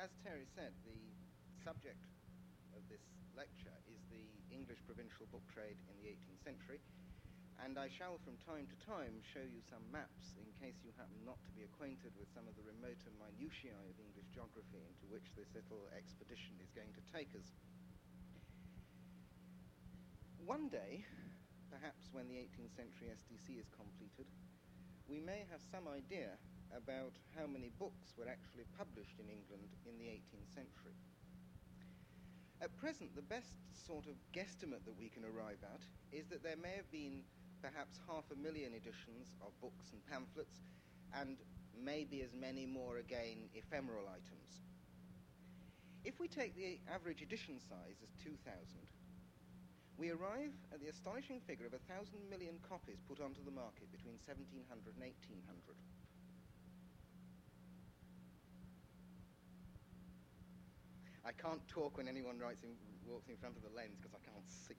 [0.00, 0.96] as Terry said, the
[1.60, 2.00] subject
[2.72, 3.04] of this
[3.36, 6.80] lecture is the English provincial book trade in the 18th century,
[7.60, 11.20] and I shall from time to time show you some maps in case you happen
[11.28, 15.28] not to be acquainted with some of the remoter minutiae of English geography into which
[15.36, 17.52] this little expedition is going to take us.
[20.40, 21.04] One day,
[21.68, 24.32] perhaps when the 18th century ESTC is completed,
[25.04, 26.40] we may have some idea
[26.76, 30.96] about how many books were actually published in England in the 18th century.
[32.60, 35.80] At present, the best sort of guesstimate that we can arrive at
[36.12, 37.24] is that there may have been
[37.62, 40.60] perhaps half a million editions of books and pamphlets,
[41.16, 41.36] and
[41.76, 44.60] maybe as many more again ephemeral items.
[46.04, 48.36] If we take the average edition size as 2,000,
[50.00, 53.92] we arrive at the astonishing figure of a thousand million copies put onto the market
[53.92, 54.64] between 1700
[54.96, 55.76] and 1800.
[61.24, 62.70] I can't talk when anyone writes in,
[63.04, 64.72] walks in front of the lens because I can't see.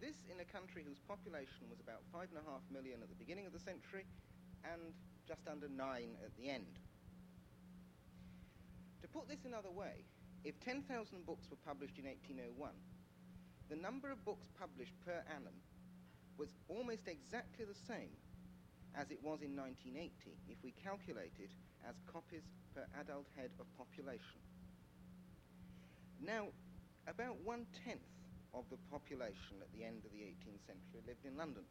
[0.00, 3.14] this in a country whose population was about five and a half million at the
[3.14, 4.04] beginning of the century
[4.66, 4.92] and
[5.26, 6.80] just under nine at the end.
[9.02, 10.02] To put this another way,
[10.42, 12.72] if 10,000 books were published in 1801,
[13.70, 15.54] the number of books published per annum
[16.40, 18.16] was almost exactly the same
[18.96, 20.08] as it was in 1980
[20.48, 21.52] if we calculate it
[21.84, 24.40] as copies per adult head of population.
[26.16, 26.48] Now,
[27.04, 28.08] about one tenth
[28.56, 31.68] of the population at the end of the 18th century lived in London.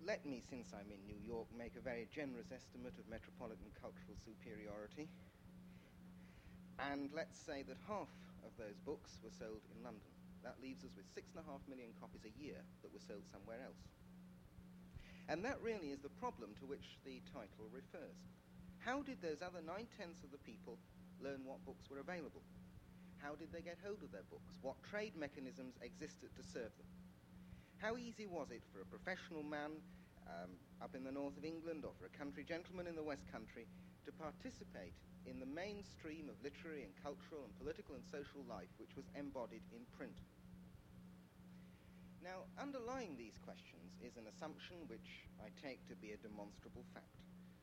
[0.00, 4.16] Let me, since I'm in New York, make a very generous estimate of metropolitan cultural
[4.24, 5.04] superiority.
[6.80, 8.08] And let's say that half
[8.40, 10.19] of those books were sold in London.
[10.42, 13.24] That leaves us with six and a half million copies a year that were sold
[13.28, 13.84] somewhere else.
[15.28, 18.18] And that really is the problem to which the title refers.
[18.80, 20.80] How did those other nine tenths of the people
[21.20, 22.42] learn what books were available?
[23.20, 24.56] How did they get hold of their books?
[24.64, 26.88] What trade mechanisms existed to serve them?
[27.76, 29.76] How easy was it for a professional man
[30.26, 33.28] um, up in the north of England or for a country gentleman in the west
[33.30, 33.68] country
[34.04, 34.96] to participate
[35.28, 39.62] in the mainstream of literary and cultural and political and social life which was embodied
[39.72, 40.16] in print.
[42.20, 47.16] Now, underlying these questions is an assumption which I take to be a demonstrable fact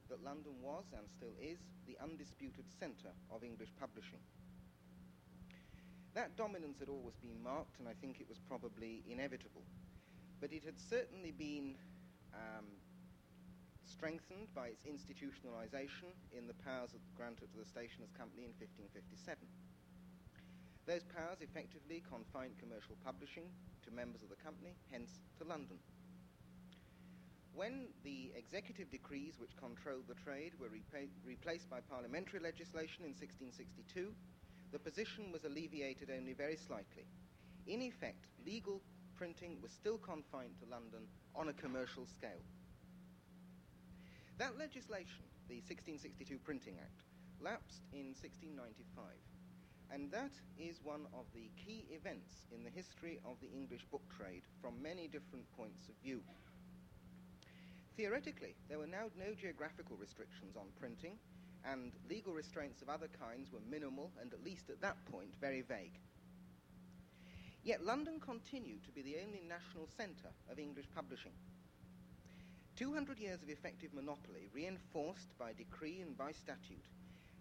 [0.10, 4.24] that London was and still is the undisputed centre of English publishing.
[6.16, 9.62] That dominance had always been marked, and I think it was probably inevitable.
[10.42, 11.78] But it had certainly been
[12.34, 12.66] um,
[13.86, 19.38] strengthened by its institutionalization in the powers granted to the Stationers' Company in 1557.
[20.88, 23.52] Those powers effectively confined commercial publishing
[23.84, 25.76] to members of the company, hence to London.
[27.52, 33.12] When the executive decrees which controlled the trade were repa- replaced by parliamentary legislation in
[33.12, 34.16] 1662,
[34.72, 37.04] the position was alleviated only very slightly.
[37.68, 38.80] In effect, legal
[39.18, 41.04] printing was still confined to London
[41.36, 42.46] on a commercial scale.
[44.38, 47.04] That legislation, the 1662 Printing Act,
[47.42, 49.04] lapsed in 1695,
[49.94, 54.04] and that is one of the key events in the history of the English book
[54.16, 56.22] trade from many different points of view.
[57.96, 61.18] Theoretically, there were now no geographical restrictions on printing,
[61.66, 65.62] and legal restraints of other kinds were minimal and, at least at that point, very
[65.62, 66.00] vague.
[67.64, 71.34] Yet London continued to be the only national centre of English publishing.
[72.78, 76.86] 200 years of effective monopoly, reinforced by decree and by statute,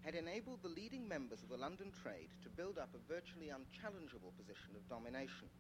[0.07, 4.31] had enabled the leading members of the London trade to build up a virtually unchallengeable
[4.39, 5.51] position of domination.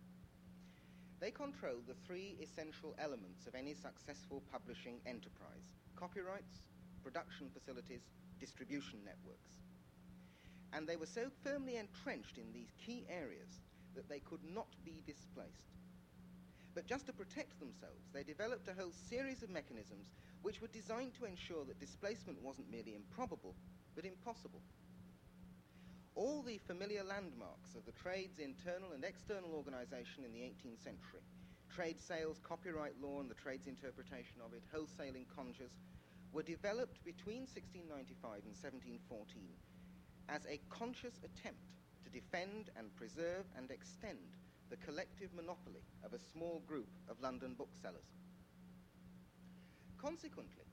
[1.18, 6.62] They controlled the three essential elements of any successful publishing enterprise copyrights,
[7.02, 8.06] production facilities,
[8.38, 9.50] distribution networks.
[10.72, 13.58] And they were so firmly entrenched in these key areas
[13.96, 15.74] that they could not be displaced.
[16.72, 20.12] But just to protect themselves, they developed a whole series of mechanisms
[20.42, 23.56] which were designed to ensure that displacement wasn't merely improbable,
[23.96, 24.60] but impossible.
[26.14, 31.24] All the familiar landmarks of the trade's internal and external organization in the 18th century
[31.74, 35.76] trade sales, copyright law, and the trade's interpretation of it, wholesaling congers
[36.32, 39.44] were developed between 1695 and 1714
[40.28, 44.36] as a conscious attempt to defend and preserve and extend
[44.70, 48.08] the collective monopoly of a small group of London booksellers.
[50.00, 50.65] Consequently,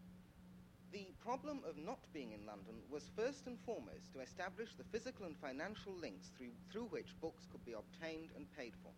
[0.94, 5.26] the problem of not being in London was first and foremost to establish the physical
[5.26, 8.92] and financial links through, through which books could be obtained and paid for.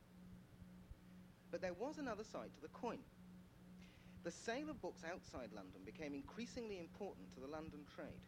[1.52, 3.00] But there was another side to the coin.
[4.26, 8.28] The sale of books outside London became increasingly important to the London trade.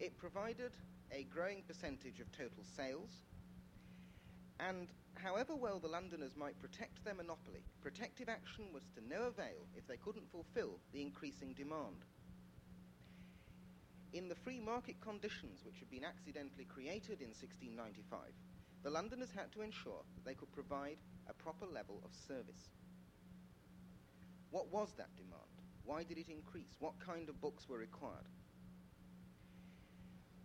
[0.00, 0.72] It provided
[1.12, 3.22] a growing percentage of total sales,
[4.58, 9.68] and however well the Londoners might protect their monopoly, protective action was to no avail
[9.76, 12.04] if they couldn't fulfill the increasing demand.
[14.14, 18.20] In the free market conditions which had been accidentally created in 1695,
[18.82, 20.96] the Londoners had to ensure that they could provide
[21.28, 22.72] a proper level of service.
[24.50, 25.52] What was that demand?
[25.84, 26.76] Why did it increase?
[26.78, 28.32] What kind of books were required?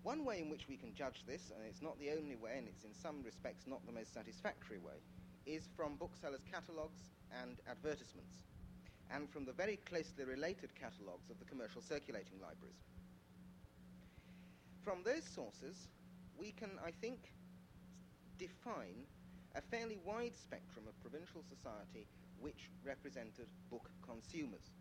[0.04, 2.68] One way in which we can judge this, and it's not the only way, and
[2.68, 5.00] it's in some respects not the most satisfactory way,
[5.46, 7.00] is from booksellers' catalogues
[7.42, 8.44] and advertisements,
[9.10, 12.93] and from the very closely related catalogues of the commercial circulating libraries.
[14.84, 15.88] From those sources,
[16.38, 17.32] we can, I think,
[18.38, 19.08] define
[19.56, 22.06] a fairly wide spectrum of provincial society
[22.42, 24.76] which represented book consumers.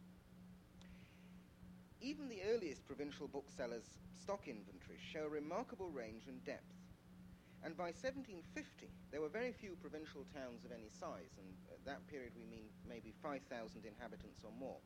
[2.00, 6.74] Even the earliest provincial booksellers' stock inventories show a remarkable range and depth.
[7.62, 12.02] And by 1750, there were very few provincial towns of any size, and at that
[12.08, 13.46] period we mean maybe 5,000
[13.86, 14.82] inhabitants or more,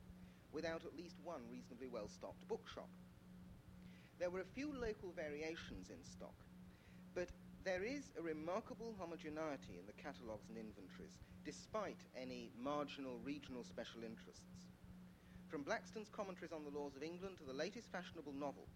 [0.52, 2.90] without at least one reasonably well stocked bookshop.
[4.18, 6.34] There were a few local variations in stock,
[7.14, 7.28] but
[7.64, 14.04] there is a remarkable homogeneity in the catalogues and inventories, despite any marginal regional special
[14.04, 14.64] interests.
[15.48, 18.68] From Blackstone's commentaries on the laws of England to the latest fashionable novel,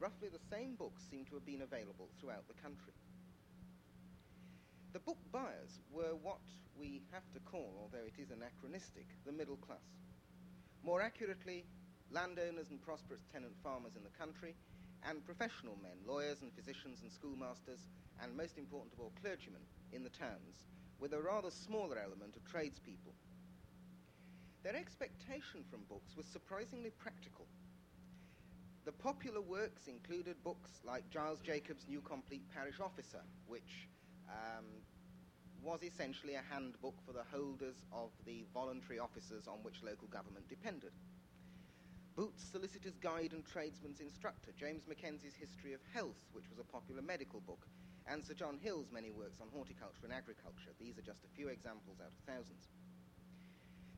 [0.00, 2.94] roughly the same books seem to have been available throughout the country.
[4.92, 6.40] The book buyers were what
[6.78, 9.84] we have to call, although it is anachronistic, the middle class.
[10.82, 11.66] More accurately,
[12.10, 14.54] landowners and prosperous tenant farmers in the country,
[15.08, 17.86] and professional men, lawyers and physicians and schoolmasters,
[18.22, 19.62] and most important of all, clergymen
[19.92, 20.66] in the towns,
[20.98, 23.14] with a rather smaller element of tradespeople
[24.66, 27.46] their expectation from books was surprisingly practical.
[28.84, 33.86] The popular works included books like Giles Jacob's New Complete Parish Officer, which
[34.28, 34.64] um,
[35.62, 40.48] was essentially a handbook for the holders of the voluntary offices on which local government
[40.48, 40.90] depended.
[42.16, 47.02] Boots' Solicitor's Guide and Tradesman's Instructor, James Mackenzie's History of Health, which was a popular
[47.02, 47.68] medical book,
[48.08, 50.72] and Sir John Hill's many works on horticulture and agriculture.
[50.80, 52.72] These are just a few examples out of thousands.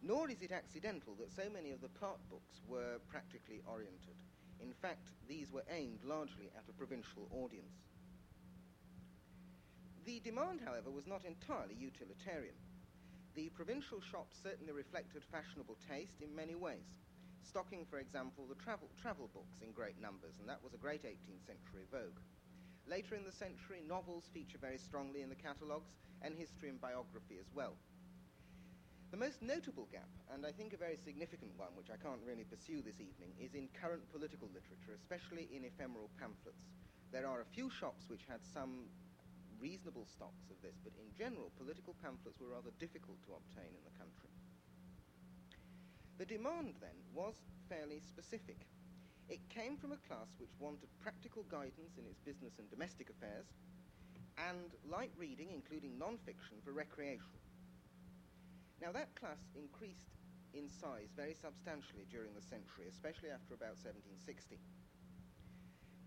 [0.03, 4.19] Nor is it accidental that so many of the part books were practically oriented.
[4.59, 7.87] In fact, these were aimed largely at a provincial audience.
[10.05, 12.59] The demand, however, was not entirely utilitarian.
[13.37, 16.99] The provincial shops certainly reflected fashionable taste in many ways,
[17.43, 21.05] stocking, for example, the travel, travel books in great numbers, and that was a great
[21.05, 22.21] 18th century vogue.
[22.87, 27.39] Later in the century, novels feature very strongly in the catalogues, and history and biography
[27.39, 27.77] as well.
[29.11, 32.45] The most notable gap, and I think a very significant one, which I can't really
[32.45, 36.69] pursue this evening, is in current political literature, especially in ephemeral pamphlets.
[37.11, 38.93] There are a few shops which had some
[39.61, 43.85] reasonable stocks of this, but in general, political pamphlets were rather difficult to obtain in
[43.85, 44.29] the country.
[46.19, 47.35] The demand, then, was
[47.69, 48.67] fairly specific.
[49.29, 53.47] It came from a class which wanted practical guidance in its business and domestic affairs,
[54.51, 57.39] and light reading, including non fiction, for recreation.
[58.83, 60.11] Now, that class increased
[60.55, 64.59] in size very substantially during the century, especially after about 1760.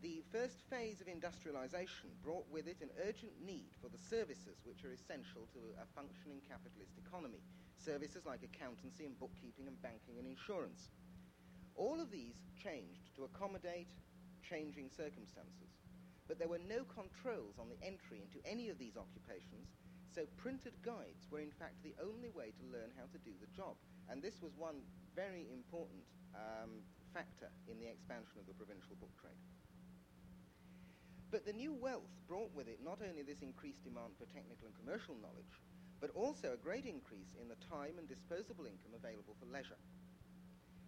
[0.01, 4.84] The first phase of industrialization brought with it an urgent need for the services which
[4.84, 7.44] are essential to a functioning capitalist economy,
[7.83, 10.89] services like accountancy and bookkeeping and banking and insurance.
[11.75, 13.89] All of these changed to accommodate
[14.45, 15.81] changing circumstances,
[16.27, 19.73] but there were no controls on the entry into any of these occupations
[20.11, 23.47] so printed guides were in fact the only way to learn how to do the
[23.55, 23.79] job.
[24.11, 24.83] And this was one
[25.15, 26.03] very important
[26.35, 26.83] um,
[27.15, 29.39] factor in the expansion of the provincial book trade.
[31.31, 34.75] But the new wealth brought with it not only this increased demand for technical and
[34.75, 35.55] commercial knowledge,
[36.01, 39.77] but also a great increase in the time and disposable income available for leisure.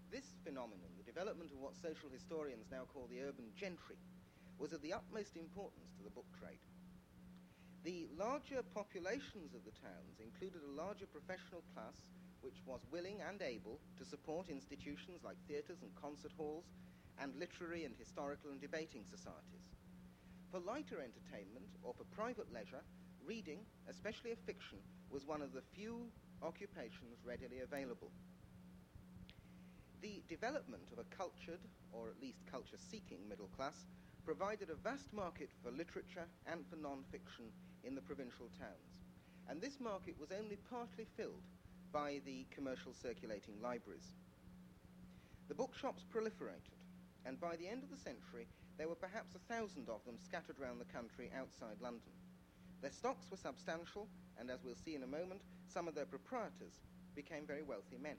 [0.09, 4.01] This phenomenon, the development of what social historians now call the urban gentry,
[4.57, 6.61] was of the utmost importance to the book trade.
[7.85, 12.01] The larger populations of the towns included a larger professional class
[12.41, 16.65] which was willing and able to support institutions like theatres and concert halls
[17.21, 19.71] and literary and historical and debating societies.
[20.51, 22.83] For lighter entertainment or for private leisure,
[23.25, 24.77] reading, especially of fiction,
[25.09, 26.07] was one of the few
[26.41, 28.11] occupations readily available.
[30.01, 31.63] The development of a cultured,
[31.93, 33.85] or at least culture seeking, middle class
[34.25, 37.45] provided a vast market for literature and for non fiction
[37.83, 38.99] in the provincial towns.
[39.49, 41.43] And this market was only partly filled
[41.91, 44.15] by the commercial circulating libraries.
[45.47, 46.79] The bookshops proliferated,
[47.25, 50.59] and by the end of the century, there were perhaps a thousand of them scattered
[50.59, 52.11] around the country outside London.
[52.83, 55.39] Their stocks were substantial, and as we'll see in a moment,
[55.71, 56.83] some of their proprietors
[57.15, 58.17] became very wealthy men.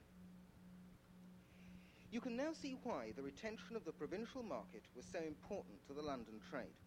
[2.10, 5.92] You can now see why the retention of the provincial market was so important to
[5.92, 6.80] the London trade,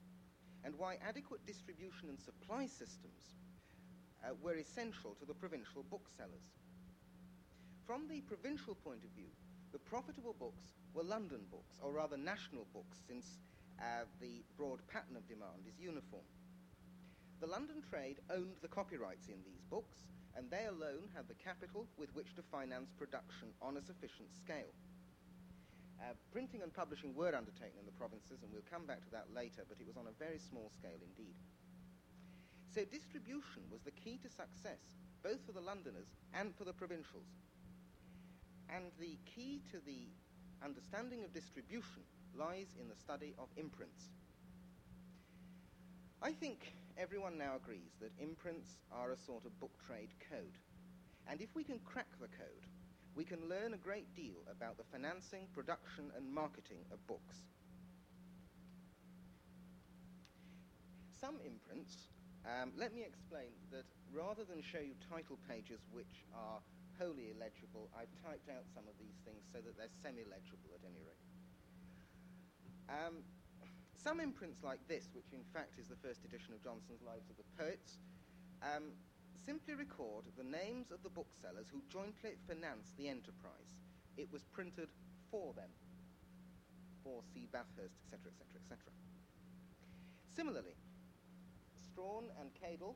[0.65, 3.37] and why adequate distribution and supply systems
[4.25, 6.49] uh, were essential to the provincial booksellers.
[7.85, 9.29] From the provincial point of view,
[9.71, 13.37] the profitable books were London books, or rather national books, since
[13.79, 16.25] uh, the broad pattern of demand is uniform.
[17.39, 21.85] The London trade owned the copyrights in these books, and they alone had the capital
[21.97, 24.73] with which to finance production on a sufficient scale.
[26.01, 29.29] Uh, printing and publishing were undertaken in the provinces, and we'll come back to that
[29.33, 31.37] later, but it was on a very small scale indeed.
[32.73, 34.81] So distribution was the key to success,
[35.23, 37.29] both for the Londoners and for the provincials.
[38.69, 40.09] And the key to the
[40.63, 42.01] understanding of distribution
[42.37, 44.09] lies in the study of imprints.
[46.21, 50.57] I think everyone now agrees that imprints are a sort of book trade code.
[51.29, 52.65] And if we can crack the code,
[53.15, 57.37] we can learn a great deal about the financing, production, and marketing of books.
[61.19, 62.09] Some imprints,
[62.45, 66.61] um, let me explain that rather than show you title pages which are
[66.97, 71.01] wholly illegible, I've typed out some of these things so that they're semi-legible at any
[71.05, 71.25] rate.
[72.89, 73.21] Um,
[74.07, 77.35] some imprints like this, which in fact is the first edition of Johnson's Lives of
[77.35, 77.99] the Poets,
[78.63, 78.95] um,
[79.35, 83.75] simply record the names of the booksellers who jointly financed the enterprise.
[84.15, 84.87] It was printed
[85.29, 85.67] for them,
[87.03, 87.51] for C.
[87.51, 88.79] Bathurst, etc., etc., etc.
[90.31, 90.79] Similarly,
[91.91, 92.95] Strahan and Cadell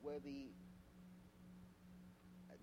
[0.00, 0.48] were the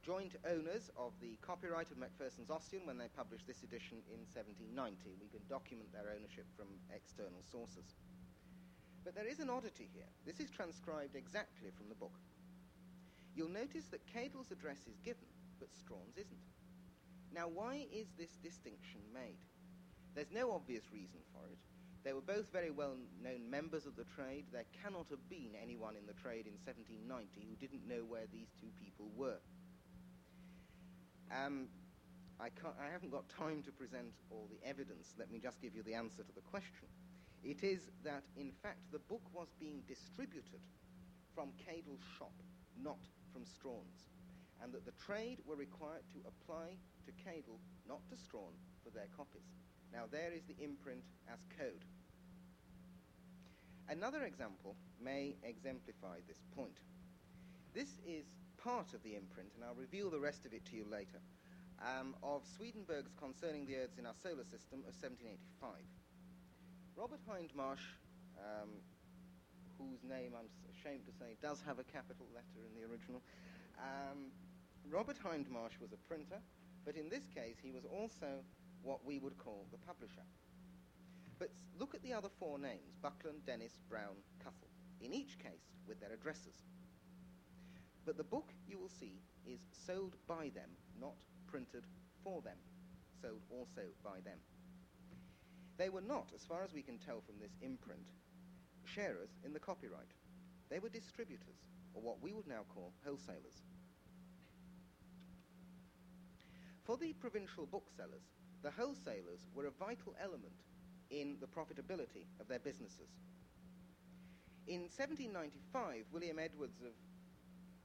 [0.03, 5.15] joint owners of the copyright of Macpherson's Ossian when they published this edition in 1790.
[5.15, 7.95] We can document their ownership from external sources.
[9.07, 10.11] But there is an oddity here.
[10.27, 12.19] This is transcribed exactly from the book.
[13.35, 16.47] You'll notice that Cadell's address is given, but Strahan's isn't.
[17.33, 19.39] Now, why is this distinction made?
[20.15, 21.57] There's no obvious reason for it.
[22.03, 24.45] They were both very well known members of the trade.
[24.51, 28.51] There cannot have been anyone in the trade in 1790 who didn't know where these
[28.59, 29.39] two people were.
[31.31, 31.67] Um,
[32.39, 35.13] I, I, haven't got time to present all the evidence.
[35.17, 36.87] Let me just give you the answer to the question.
[37.43, 40.61] It is that, in fact, the book was being distributed
[41.35, 42.33] from Cadell's shop,
[42.81, 42.99] not
[43.31, 44.09] from Strahan's,
[44.61, 48.53] and that the trade were required to apply to Cadell, not to Strahan,
[48.83, 49.47] for their copies.
[49.91, 51.85] Now there is the imprint as code.
[53.89, 56.79] Another example may exemplify this point.
[57.73, 58.25] This is
[58.63, 61.19] part of the imprint, and I'll reveal the rest of it to you later,
[61.83, 65.83] um, of Swedenborg's Concerning the Earths in Our Solar System of 1785.
[66.95, 67.83] Robert Hindmarsh,
[68.39, 68.79] um,
[69.75, 73.19] whose name I'm ashamed to say does have a capital letter in the original.
[73.75, 74.31] Um,
[74.87, 76.39] Robert Hindmarsh was a printer,
[76.85, 78.39] but in this case he was also
[78.81, 80.23] what we would call the publisher.
[81.37, 85.99] But look at the other four names Buckland, Dennis, Brown, Cuthell, in each case with
[85.99, 86.63] their addresses.
[88.05, 90.69] But the book, you will see, is sold by them,
[90.99, 91.15] not
[91.47, 91.85] printed
[92.23, 92.57] for them,
[93.21, 94.39] sold also by them.
[95.77, 98.07] They were not, as far as we can tell from this imprint,
[98.85, 100.13] sharers in the copyright.
[100.69, 103.63] They were distributors, or what we would now call wholesalers.
[106.83, 108.27] For the provincial booksellers,
[108.61, 110.59] the wholesalers were a vital element
[111.09, 113.09] in the profitability of their businesses.
[114.67, 116.93] In 1795, William Edwards of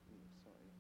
[0.07, 0.71] hmm, sorry,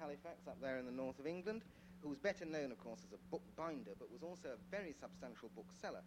[0.00, 1.60] Halifax, up there in the north of England,
[2.00, 5.52] who was better known, of course, as a bookbinder, but was also a very substantial
[5.54, 6.00] bookseller,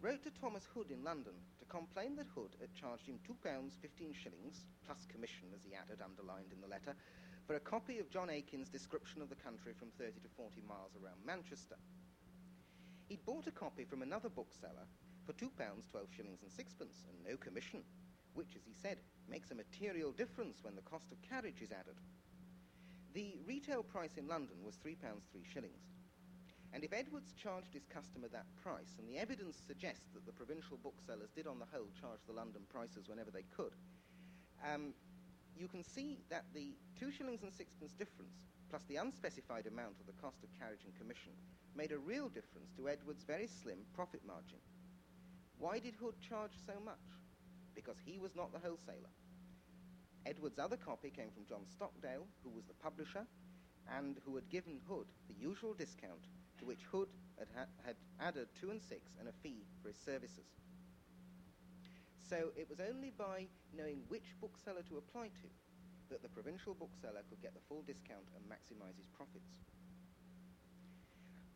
[0.00, 3.36] wrote to Thomas Hood in London to complain that Hood had charged him £2,
[3.82, 6.96] 15 shillings, plus commission, as he added, underlined in the letter,
[7.46, 10.96] for a copy of John Aikin's description of the country from 30 to 40 miles
[10.96, 11.76] around Manchester.
[13.08, 14.88] He'd bought a copy from another bookseller
[15.26, 17.84] for £2, 12 shillings and sixpence, and no commission,
[18.32, 18.98] which, as he said,
[19.28, 22.00] makes a material difference when the cost of carriage is added.
[23.14, 25.86] The retail price in London was £3, 3 shillings.
[26.74, 30.76] And if Edwards charged his customer that price, and the evidence suggests that the provincial
[30.82, 33.78] booksellers did on the whole charge the London prices whenever they could,
[34.66, 34.92] um,
[35.56, 40.06] you can see that the two shillings and sixpence difference, plus the unspecified amount of
[40.06, 41.30] the cost of carriage and commission,
[41.76, 44.58] made a real difference to Edwards' very slim profit margin.
[45.58, 47.06] Why did Hood charge so much?
[47.76, 49.14] Because he was not the wholesaler.
[50.26, 53.26] Edward's other copy came from John Stockdale, who was the publisher,
[53.96, 56.24] and who had given Hood the usual discount,
[56.58, 59.98] to which Hood had, ha- had added two and six and a fee for his
[59.98, 60.46] services.
[62.28, 65.48] So it was only by knowing which bookseller to apply to
[66.10, 69.60] that the provincial bookseller could get the full discount and maximize his profits.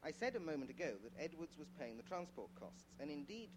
[0.05, 3.51] I said a moment ago that Edwards was paying the transport costs, and indeed,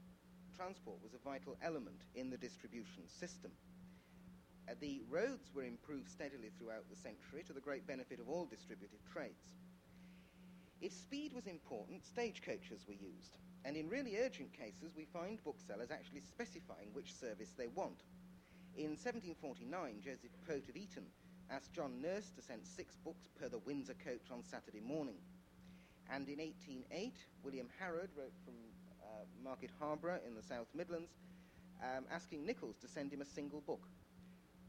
[0.56, 3.52] transport was a vital element in the distribution system.
[4.80, 9.04] The roads were improved steadily throughout the century to the great benefit of all distributive
[9.12, 9.54] trades.
[10.82, 15.92] If speed was important, stagecoaches were used, and in really urgent cases, we find booksellers
[15.92, 18.02] actually specifying which service they want.
[18.76, 21.06] In 1749, Joseph Pote of Eton
[21.52, 25.20] asked John Nourse to send six books per the Windsor coach on Saturday morning.
[26.10, 27.14] And in 1808,
[27.44, 28.56] William Harrod wrote from
[29.04, 31.12] uh, Market Harborough in the South Midlands,
[31.84, 33.86] um, asking Nichols to send him a single book.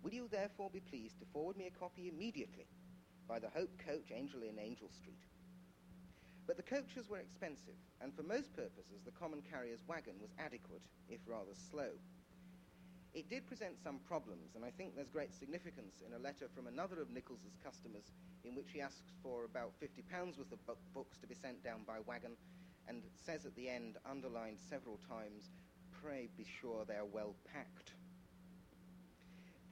[0.03, 2.67] Will you therefore be pleased to forward me a copy immediately
[3.29, 5.23] by the Hope Coach, Angel in Angel Street?
[6.47, 10.83] But the coaches were expensive, and for most purposes the common carrier's wagon was adequate,
[11.09, 11.91] if rather slow.
[13.15, 16.67] It did present some problems, and I think there's great significance in a letter from
[16.67, 18.11] another of Nichols's customers
[18.43, 21.85] in which he asks for about £50 worth of bu- books to be sent down
[21.87, 22.33] by wagon
[22.89, 25.51] and says at the end, underlined several times,
[26.03, 27.93] pray be sure they are well packed.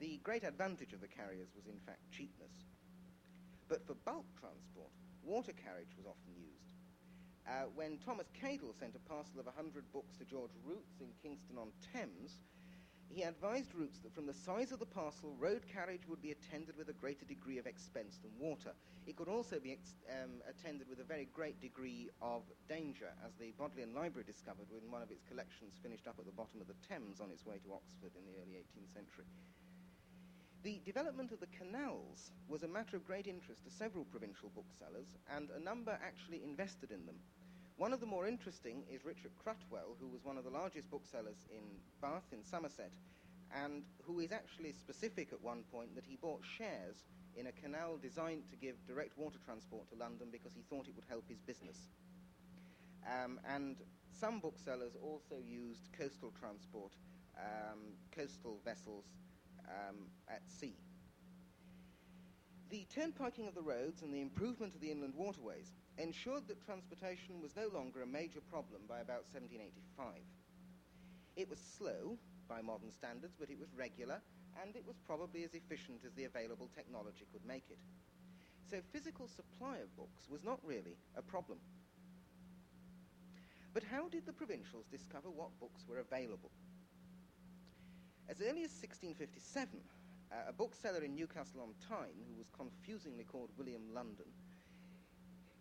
[0.01, 2.65] The great advantage of the carriers was in fact cheapness.
[3.69, 4.89] But for bulk transport,
[5.21, 6.73] water carriage was often used.
[7.45, 11.61] Uh, when Thomas Cadell sent a parcel of 100 books to George Roots in Kingston
[11.61, 12.41] on Thames,
[13.13, 16.77] he advised Roots that from the size of the parcel, road carriage would be attended
[16.77, 18.73] with a greater degree of expense than water.
[19.05, 23.35] It could also be ex- um, attended with a very great degree of danger, as
[23.37, 26.65] the Bodleian Library discovered when one of its collections finished up at the bottom of
[26.65, 29.29] the Thames on its way to Oxford in the early 18th century.
[30.63, 35.17] The development of the canals was a matter of great interest to several provincial booksellers,
[35.35, 37.15] and a number actually invested in them.
[37.77, 41.47] One of the more interesting is Richard Cruttwell, who was one of the largest booksellers
[41.49, 41.63] in
[41.99, 42.91] Bath in Somerset,
[43.55, 47.97] and who is actually specific at one point that he bought shares in a canal
[47.97, 51.41] designed to give direct water transport to London because he thought it would help his
[51.41, 51.89] business.
[53.09, 53.77] Um, and
[54.11, 56.91] some booksellers also used coastal transport,
[57.35, 59.05] um, coastal vessels
[59.67, 60.75] um, at sea.
[62.69, 67.41] The turnpiking of the roads and the improvement of the inland waterways ensured that transportation
[67.41, 70.23] was no longer a major problem by about 1785.
[71.35, 74.21] It was slow by modern standards, but it was regular,
[74.61, 77.79] and it was probably as efficient as the available technology could make it.
[78.69, 81.59] So physical supply of books was not really a problem.
[83.73, 86.51] But how did the provincials discover what books were available?
[88.31, 89.75] As early as 1657,
[90.31, 94.31] uh, a bookseller in Newcastle on Tyne, who was confusingly called William London,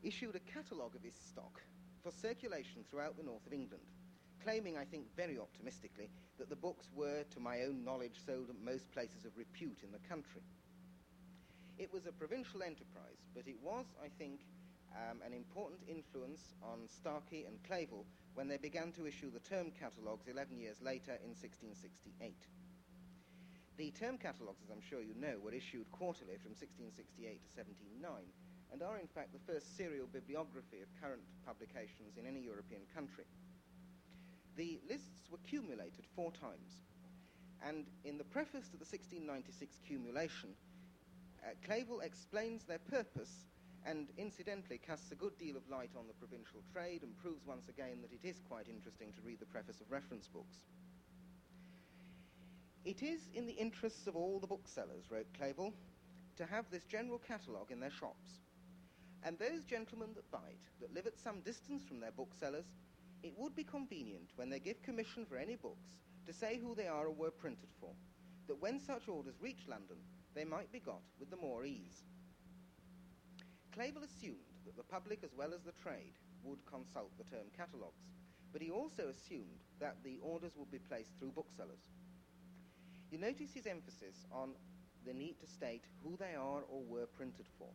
[0.05, 1.61] issued a catalogue of his stock
[2.01, 3.83] for circulation throughout the north of England,
[4.45, 8.65] claiming, I think very optimistically, that the books were, to my own knowledge, sold at
[8.65, 10.47] most places of repute in the country.
[11.77, 14.47] It was a provincial enterprise, but it was, I think,
[14.97, 19.71] um, an important influence on Starkey and Clavel when they began to issue the term
[19.79, 22.35] catalogues 11 years later in 1668.
[23.77, 28.29] The term catalogues, as I'm sure you know, were issued quarterly from 1668 to 1709
[28.73, 33.25] and are in fact the first serial bibliography of current publications in any European country.
[34.57, 36.83] The lists were cumulated four times,
[37.67, 40.55] and in the preface to the 1696 cumulation,
[41.43, 43.50] uh, Clavel explains their purpose
[43.87, 47.69] and incidentally casts a good deal of light on the provincial trade and proves once
[47.69, 50.59] again that it is quite interesting to read the preface of reference books.
[52.85, 55.75] It is in the interests of all the booksellers, wrote Clavel,
[56.37, 58.41] to have this general catalogue in their shops.
[59.23, 62.65] And those gentlemen that buy it, that live at some distance from their booksellers,
[63.23, 66.87] it would be convenient when they give commission for any books to say who they
[66.87, 67.91] are or were printed for,
[68.49, 69.97] that when such orders reach London,
[70.35, 72.03] they might be got with the more ease.
[73.75, 78.03] Clavel assumed that the public as well as the trade would consult the term catalogues,
[78.53, 81.87] but he also assumed that the orders would be placed through booksellers.
[83.11, 84.55] You notice his emphasis on
[85.07, 87.69] the need to state who they are or were printed for,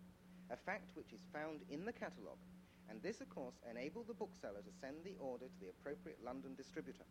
[0.51, 2.43] a fact which is found in the catalogue,
[2.89, 6.55] and this, of course, enabled the bookseller to send the order to the appropriate London
[6.55, 7.05] distributor.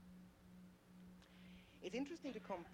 [1.83, 2.69] It's interesting to comp-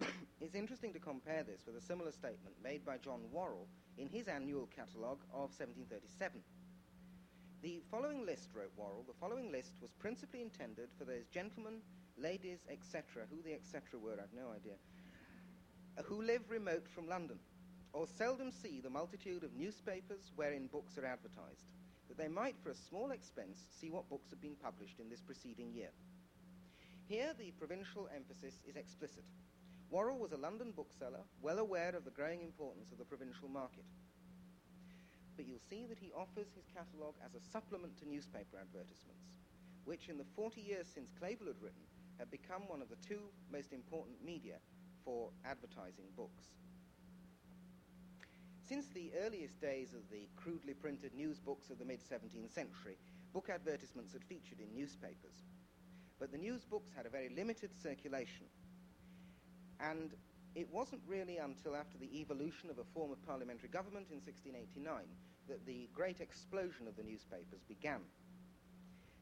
[0.42, 4.26] it's interesting to compare this with a similar statement made by John Worrall in his
[4.26, 6.40] annual catalogue of 1737.
[7.62, 11.78] The following list, wrote Worrall, the following list was principally intended for those gentlemen,
[12.18, 14.00] ladies, etc., who the etc.
[14.00, 14.74] were, I've no idea,
[16.06, 17.38] who live remote from London,
[17.92, 21.70] or seldom see the multitude of newspapers wherein books are advertised,
[22.08, 25.22] that they might, for a small expense, see what books have been published in this
[25.22, 25.90] preceding year.
[27.06, 29.24] Here, the provincial emphasis is explicit.
[29.92, 33.84] Worrall was a London bookseller, well aware of the growing importance of the provincial market.
[35.36, 39.28] But you'll see that he offers his catalogue as a supplement to newspaper advertisements,
[39.84, 41.84] which in the 40 years since Clavel had written
[42.18, 43.20] have become one of the two
[43.52, 44.56] most important media
[45.04, 46.56] for advertising books.
[48.64, 52.96] Since the earliest days of the crudely printed news books of the mid 17th century,
[53.34, 55.44] book advertisements had featured in newspapers.
[56.18, 58.46] But the news books had a very limited circulation.
[59.82, 60.14] And
[60.54, 65.02] it wasn't really until after the evolution of a form of parliamentary government in 1689
[65.48, 68.00] that the great explosion of the newspapers began.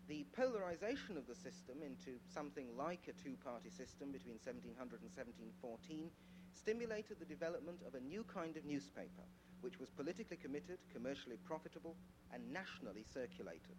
[0.08, 5.10] The polarization of the system into something like a two party system between 1700 and
[5.14, 6.10] 1714
[6.50, 9.22] stimulated the development of a new kind of newspaper,
[9.62, 11.94] which was politically committed, commercially profitable,
[12.34, 13.78] and nationally circulated.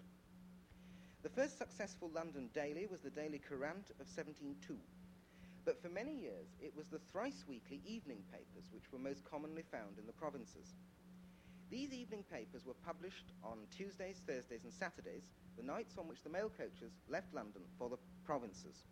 [1.22, 4.80] The first successful London daily was the Daily Courant of 1702.
[5.66, 9.64] But for many years, it was the thrice weekly evening papers which were most commonly
[9.72, 10.74] found in the provinces.
[11.70, 16.30] These evening papers were published on Tuesdays, Thursdays, and Saturdays, the nights on which the
[16.30, 18.84] mail coaches left London for the provinces.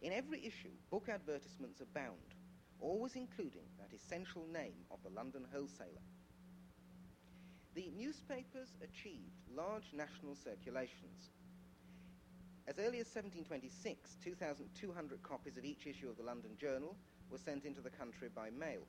[0.00, 2.34] In every issue, book advertisements abound,
[2.80, 6.06] always including that essential name of the London wholesaler.
[7.74, 11.30] The newspapers achieved large national circulations.
[12.70, 14.62] As early as 1726, 2,200
[15.26, 16.94] copies of each issue of the London Journal
[17.26, 18.86] were sent into the country by mail.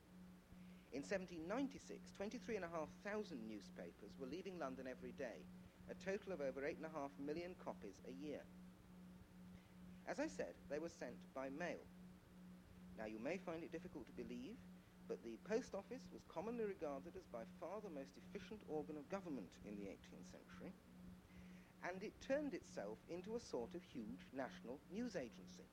[0.93, 2.77] In 1796, 23,500
[3.41, 5.41] newspapers were leaving London every day,
[5.89, 8.45] a total of over 8.5 million copies a year.
[10.05, 11.81] As I said, they were sent by mail.
[13.01, 14.61] Now, you may find it difficult to believe,
[15.09, 19.09] but the post office was commonly regarded as by far the most efficient organ of
[19.09, 20.69] government in the 18th century,
[21.87, 25.65] and it turned itself into a sort of huge national news agency.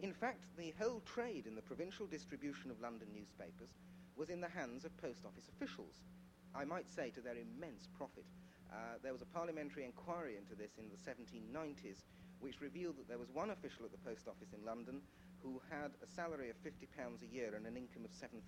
[0.00, 3.72] In fact, the whole trade in the provincial distribution of London newspapers
[4.16, 6.04] was in the hands of post office officials,
[6.54, 8.24] I might say to their immense profit.
[8.72, 12.04] Uh, there was a parliamentary inquiry into this in the 1790s,
[12.40, 15.00] which revealed that there was one official at the post office in London
[15.42, 16.88] who had a salary of £50
[17.22, 18.42] a year and an income of 7,000.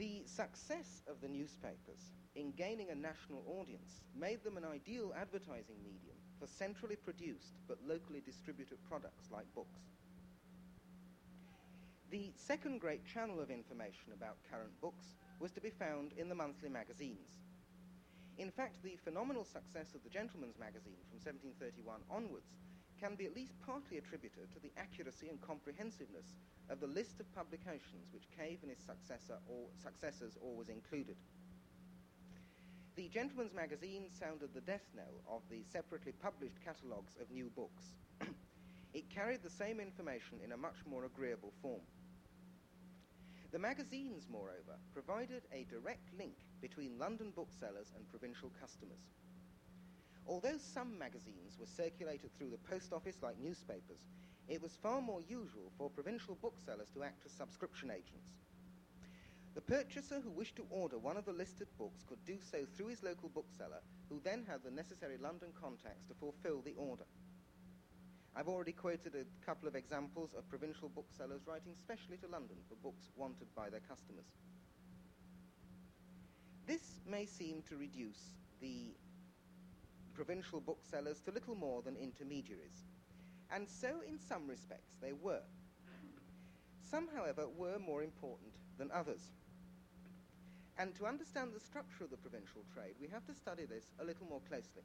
[0.00, 2.00] The success of the newspapers
[2.34, 7.76] in gaining a national audience made them an ideal advertising medium for centrally produced but
[7.86, 9.92] locally distributed products like books.
[12.10, 15.04] The second great channel of information about current books
[15.38, 17.36] was to be found in the monthly magazines.
[18.38, 22.56] In fact, the phenomenal success of the Gentleman's Magazine from 1731 onwards
[23.00, 26.36] can be at least partly attributed to the accuracy and comprehensiveness
[26.68, 31.16] of the list of publications which Cave and his successor or successors always included.
[32.96, 37.96] The Gentleman's Magazine sounded the death knell of the separately published catalogues of new books.
[38.94, 41.80] it carried the same information in a much more agreeable form.
[43.52, 49.08] The magazines, moreover, provided a direct link between London booksellers and provincial customers.
[50.26, 54.00] Although some magazines were circulated through the post office like newspapers,
[54.48, 58.30] it was far more usual for provincial booksellers to act as subscription agents.
[59.54, 62.88] The purchaser who wished to order one of the listed books could do so through
[62.88, 67.04] his local bookseller, who then had the necessary London contacts to fulfill the order.
[68.34, 72.76] I've already quoted a couple of examples of provincial booksellers writing specially to London for
[72.76, 74.26] books wanted by their customers.
[76.66, 78.94] This may seem to reduce the
[80.20, 82.84] provincial booksellers to little more than intermediaries,
[83.50, 85.40] and so in some respects they were.
[86.82, 89.32] Some, however, were more important than others.
[90.76, 94.04] And to understand the structure of the provincial trade, we have to study this a
[94.04, 94.84] little more closely.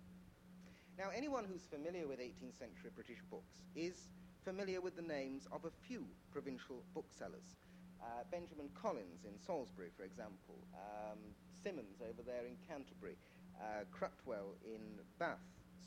[0.98, 4.08] Now, anyone who's familiar with 18th century British books is
[4.46, 7.60] familiar with the names of a few provincial booksellers.
[8.00, 11.20] Uh, Benjamin Collins in Salisbury, for example, um,
[11.62, 13.18] Symonds over there in Canterbury,
[13.62, 14.82] uh, Cruttwell in
[15.20, 15.40] Bath,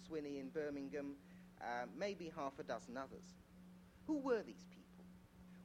[0.07, 1.17] Swinney in Birmingham,
[1.61, 3.35] uh, maybe half a dozen others.
[4.07, 5.05] Who were these people?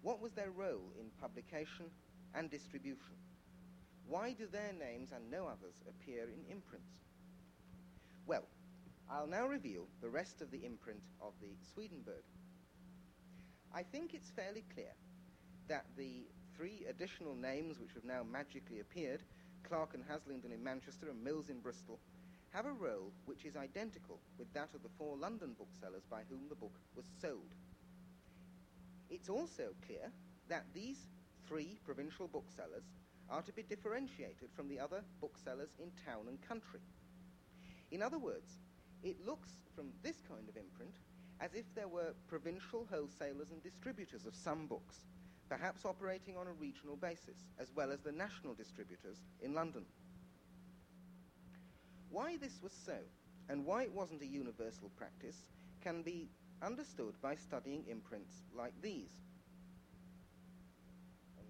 [0.02, 1.86] What was their role in publication
[2.36, 3.16] and distribution?
[4.08, 6.94] Why do their names and no others appear in imprints?
[8.26, 8.44] Well,
[9.10, 12.24] I'll now reveal the rest of the imprint of the Swedenborg.
[13.74, 14.94] I think it's fairly clear
[15.68, 19.22] that the three additional names which have now magically appeared,
[19.68, 22.00] Clark and Haslingden in Manchester and Mills in Bristol,
[22.52, 26.48] have a role which is identical with that of the four London booksellers by whom
[26.50, 27.56] the book was sold.
[29.10, 30.12] It's also clear
[30.50, 31.08] that these
[31.48, 32.84] three provincial booksellers
[33.30, 36.82] are to be differentiated from the other booksellers in town and country.
[37.92, 38.60] In other words,
[39.04, 40.96] it looks from this kind of imprint
[41.42, 45.06] as if there were provincial wholesalers and distributors of some books,
[45.54, 49.86] perhaps operating on a regional basis, as well as the national distributors in London.
[52.10, 52.98] Why this was so,
[53.50, 55.38] and why it wasn't a universal practice,
[55.84, 56.28] can be
[56.64, 59.12] understood by studying imprints like these.
[61.38, 61.48] And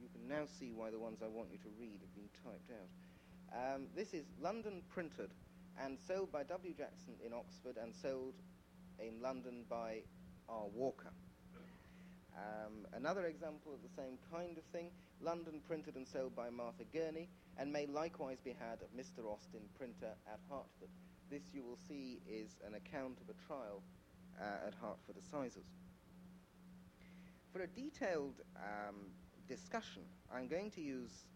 [0.00, 2.72] you can now see why the ones I want you to read have been typed
[2.72, 3.74] out.
[3.76, 5.30] Um, this is London printed
[5.80, 6.74] and sold by W.
[6.74, 8.34] Jackson in Oxford and sold
[8.98, 10.02] in London by
[10.48, 10.66] R.
[10.74, 11.12] Walker.
[12.38, 16.84] Um, another example of the same kind of thing, London printed and sold by Martha
[16.92, 19.26] Gurney and may likewise be had of Mr.
[19.26, 20.90] Austin, printer at Hertford.
[21.30, 23.82] This you will see is an account of a trial
[24.40, 25.66] uh, at Hertford Assizes.
[27.52, 28.94] For a detailed um,
[29.48, 31.26] discussion, I'm going to use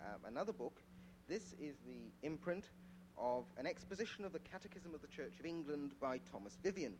[0.00, 0.80] um, another book.
[1.28, 2.70] This is the imprint
[3.18, 6.94] of an exposition of the Catechism of the Church of England by Thomas Vivian.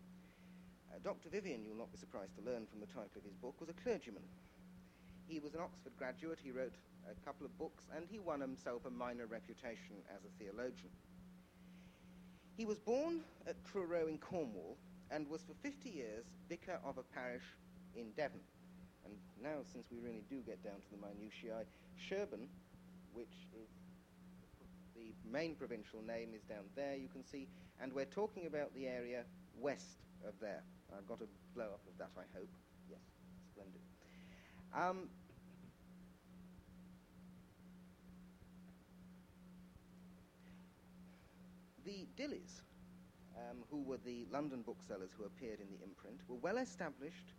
[0.96, 1.28] Uh, Dr.
[1.28, 3.76] Vivian, you'll not be surprised to learn from the title of his book, was a
[3.85, 4.22] clergyman.
[5.28, 6.72] He was an Oxford graduate, he wrote
[7.04, 10.94] a couple of books, and he won himself a minor reputation as a theologian.
[12.56, 14.78] He was born at Truro in Cornwall
[15.11, 17.44] and was for 50 years vicar of a parish
[17.94, 18.40] in Devon.
[19.04, 22.48] And now, since we really do get down to the minutiae, Sherborne,
[23.12, 23.68] which is
[24.94, 27.48] the main provincial name is down there, you can see,
[27.82, 29.24] and we're talking about the area
[29.61, 30.62] west of there.
[30.96, 32.48] I've got a blow up of that, I hope.
[32.88, 33.00] Yes,
[33.52, 33.81] splendid.
[34.74, 35.09] Um,
[41.85, 42.62] the Dillys,
[43.37, 47.33] um, who were the London booksellers who appeared in the imprint, were well established.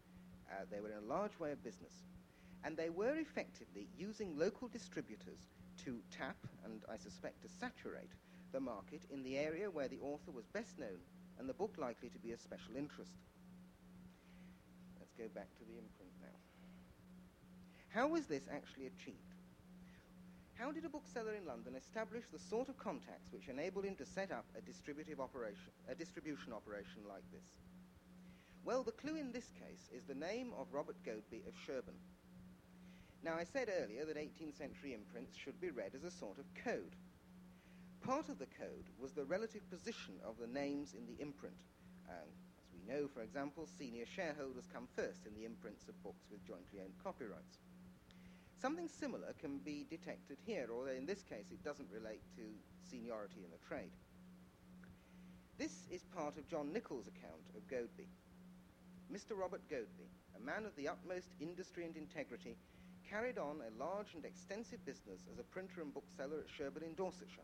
[0.50, 1.94] Uh, they were in a large way of business.
[2.64, 5.40] And they were effectively using local distributors
[5.84, 8.12] to tap and I suspect to saturate
[8.52, 11.00] the market in the area where the author was best known
[11.40, 13.18] and the book likely to be of special interest.
[15.00, 16.38] Let's go back to the imprint now.
[17.90, 19.36] How was this actually achieved?
[20.56, 24.06] How did a bookseller in London establish the sort of contacts which enabled him to
[24.06, 27.46] set up a distributive operation, a distribution operation like this?
[28.66, 32.02] Well, the clue in this case is the name of Robert Goadby of Sherborne,
[33.24, 36.46] now, I said earlier that 18th century imprints should be read as a sort of
[36.64, 36.96] code.
[38.08, 41.60] Part of the code was the relative position of the names in the imprint.
[42.08, 46.24] Um, as we know, for example, senior shareholders come first in the imprints of books
[46.32, 47.60] with jointly owned copyrights.
[48.62, 52.48] Something similar can be detected here, although in this case it doesn't relate to
[52.90, 53.92] seniority in the trade.
[55.60, 58.08] This is part of John Nichols' account of Goadby.
[59.12, 59.36] Mr.
[59.36, 62.56] Robert Goadby, a man of the utmost industry and integrity,
[63.04, 66.96] carried on a large and extensive business as a printer and bookseller at Sherborne in
[66.96, 67.44] Dorsetshire.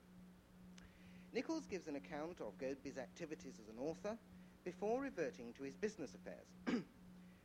[1.33, 4.15] Nichols gives an account of Goadby's activities as an author
[4.63, 6.45] before reverting to his business affairs.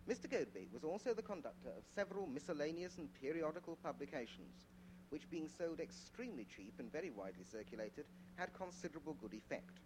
[0.07, 0.31] Mr.
[0.31, 4.67] Goadby was also the conductor of several miscellaneous and periodical publications,
[5.09, 8.05] which being sold extremely cheap and very widely circulated,
[8.37, 9.81] had considerable good effect.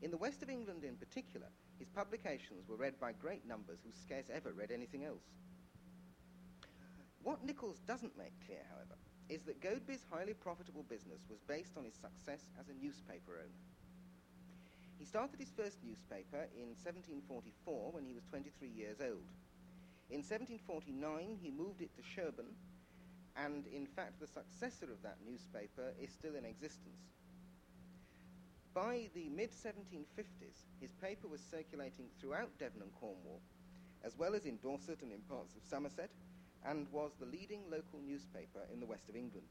[0.00, 3.92] In the west of England in particular, his publications were read by great numbers who
[3.92, 5.24] scarce ever read anything else.
[7.22, 8.96] What Nichols doesn't make clear, however,
[9.28, 13.62] is that Goadby's highly profitable business was based on his success as a newspaper owner.
[14.98, 19.28] He started his first newspaper in 1744 when he was 23 years old.
[20.08, 22.54] In 1749, he moved it to Sherborne,
[23.36, 27.10] and in fact, the successor of that newspaper is still in existence.
[28.72, 33.40] By the mid 1750s, his paper was circulating throughout Devon and Cornwall,
[34.04, 36.10] as well as in Dorset and in parts of Somerset,
[36.64, 39.48] and was the leading local newspaper in the west of England.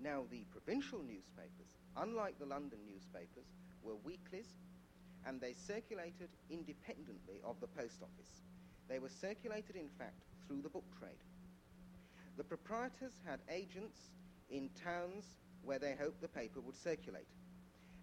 [0.00, 3.46] Now, the provincial newspapers, unlike the London newspapers,
[3.82, 4.54] were weeklies
[5.26, 8.42] and they circulated independently of the post office.
[8.88, 11.20] They were circulated, in fact, through the book trade.
[12.36, 13.98] The proprietors had agents
[14.48, 15.24] in towns
[15.62, 17.28] where they hoped the paper would circulate,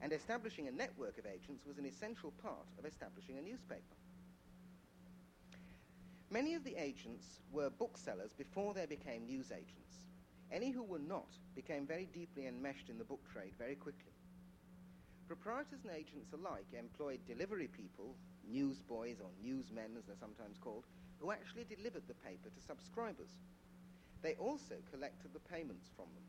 [0.02, 3.96] and establishing a network of agents was an essential part of establishing a newspaper.
[6.32, 10.06] Many of the agents were booksellers before they became news agents.
[10.52, 14.12] Any who were not became very deeply enmeshed in the book trade very quickly.
[15.28, 18.16] Proprietors and agents alike employed delivery people,
[18.48, 20.86] newsboys or newsmen as they're sometimes called,
[21.20, 23.32] who actually delivered the paper to subscribers.
[24.22, 26.24] They also collected the payments from them.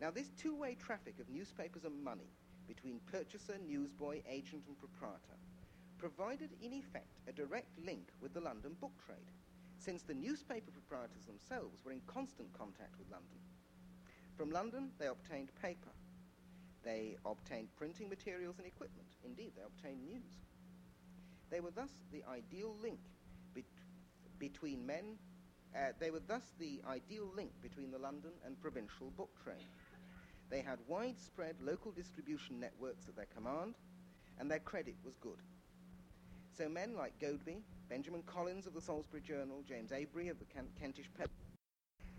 [0.00, 2.30] Now, this two-way traffic of newspapers and money
[2.66, 5.36] between purchaser, newsboy, agent, and proprietor
[5.98, 9.30] provided in effect a direct link with the London book trade,
[9.78, 13.38] since the newspaper proprietors themselves were in constant contact with London.
[14.36, 15.90] From London, they obtained paper.
[16.84, 19.08] They obtained printing materials and equipment.
[19.24, 20.30] Indeed, they obtained news.
[21.50, 23.00] They were thus the ideal link
[23.54, 23.64] bet-
[24.38, 25.18] between men.
[25.74, 29.66] Uh, they were thus the ideal link between the London and provincial book trade.
[30.50, 33.74] They had widespread local distribution networks at their command,
[34.38, 35.42] and their credit was good.
[36.58, 40.44] So men like Goadby, Benjamin Collins of the Salisbury Journal, James Abree of the
[40.80, 41.30] Kentish Post,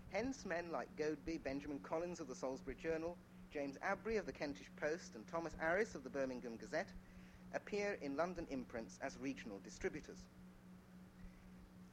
[0.08, 3.18] hence men like Goadby, Benjamin Collins of the Salisbury Journal,
[3.52, 6.88] James Abree of the Kentish Post, and Thomas Aris of the Birmingham Gazette
[7.52, 10.24] appear in London imprints as regional distributors.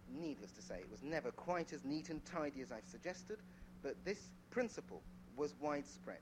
[0.08, 3.40] Needless to say, it was never quite as neat and tidy as I've suggested,
[3.84, 5.02] but this principle
[5.36, 6.22] was widespread.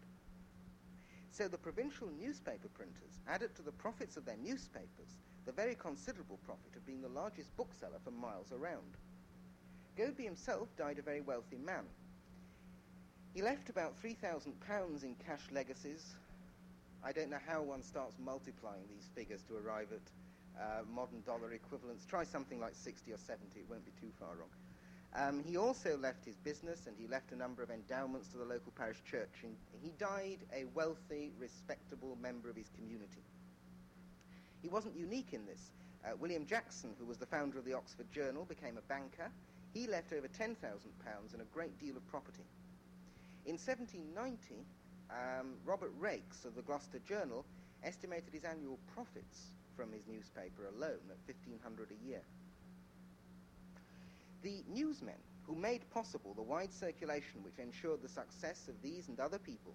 [1.30, 6.40] So the provincial newspaper printers added to the profits of their newspapers the very considerable
[6.46, 8.98] profit of being the largest bookseller for miles around.
[9.98, 11.86] Goadby himself died a very wealthy man.
[13.34, 16.16] He left about £3,000 in cash legacies.
[17.04, 21.54] I don't know how one starts multiplying these figures to arrive at uh, modern dollar
[21.54, 22.06] equivalents.
[22.06, 24.50] Try something like 60 or 70, it won't be too far wrong.
[25.14, 28.44] Um, he also left his business and he left a number of endowments to the
[28.44, 29.44] local parish church.
[29.44, 33.24] And he died a wealthy, respectable member of his community.
[34.62, 35.72] He wasn't unique in this.
[36.04, 39.32] Uh, William Jackson, who was the founder of the Oxford Journal, became a banker.
[39.74, 40.56] He left over £10,000
[41.34, 42.46] and a great deal of property.
[43.46, 44.66] In 1790,
[45.10, 47.46] um, Robert Raikes of the Gloucester Journal
[47.84, 52.22] estimated his annual profits from his newspaper alone at 1500 a year.
[54.42, 59.20] The newsmen who made possible the wide circulation which ensured the success of these and
[59.20, 59.74] other people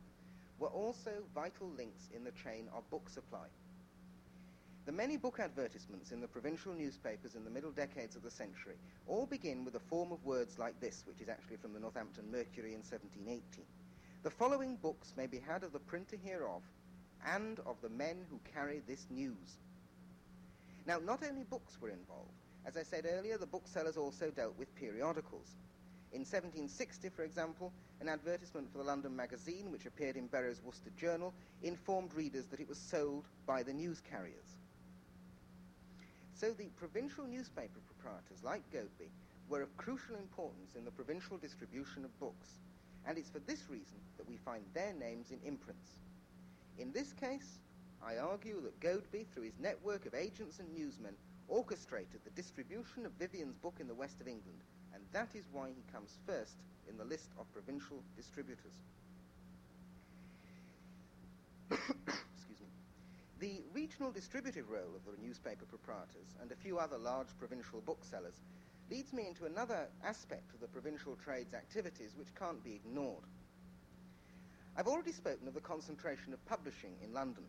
[0.59, 3.47] were also vital links in the chain of book supply.
[4.87, 8.77] The many book advertisements in the provincial newspapers in the middle decades of the century
[9.07, 12.31] all begin with a form of words like this, which is actually from the Northampton
[12.33, 13.43] Mercury in 1780.
[14.23, 16.63] The following books may be had of the printer hereof
[17.27, 19.59] and of the men who carry this news.
[20.87, 22.33] Now, not only books were involved.
[22.65, 25.57] As I said earlier, the booksellers also dealt with periodicals.
[26.13, 30.91] In 1760, for example, an advertisement for the London Magazine, which appeared in Berrow's Worcester
[30.99, 34.57] Journal, informed readers that it was sold by the news carriers.
[36.41, 39.11] So the provincial newspaper proprietors, like Goadby,
[39.51, 42.49] were of crucial importance in the provincial distribution of books,
[43.07, 46.01] and it's for this reason that we find their names in imprints.
[46.79, 47.59] In this case,
[48.03, 51.13] I argue that Goadby, through his network of agents and newsmen,
[51.47, 55.69] orchestrated the distribution of Vivian's book in the west of England, and that is why
[55.69, 56.57] he comes first
[56.89, 58.81] in the list of provincial distributors.
[63.41, 68.39] The regional distributive role of the newspaper proprietors and a few other large provincial booksellers
[68.91, 73.25] leads me into another aspect of the provincial trade's activities which can't be ignored.
[74.77, 77.45] I've already spoken of the concentration of publishing in London.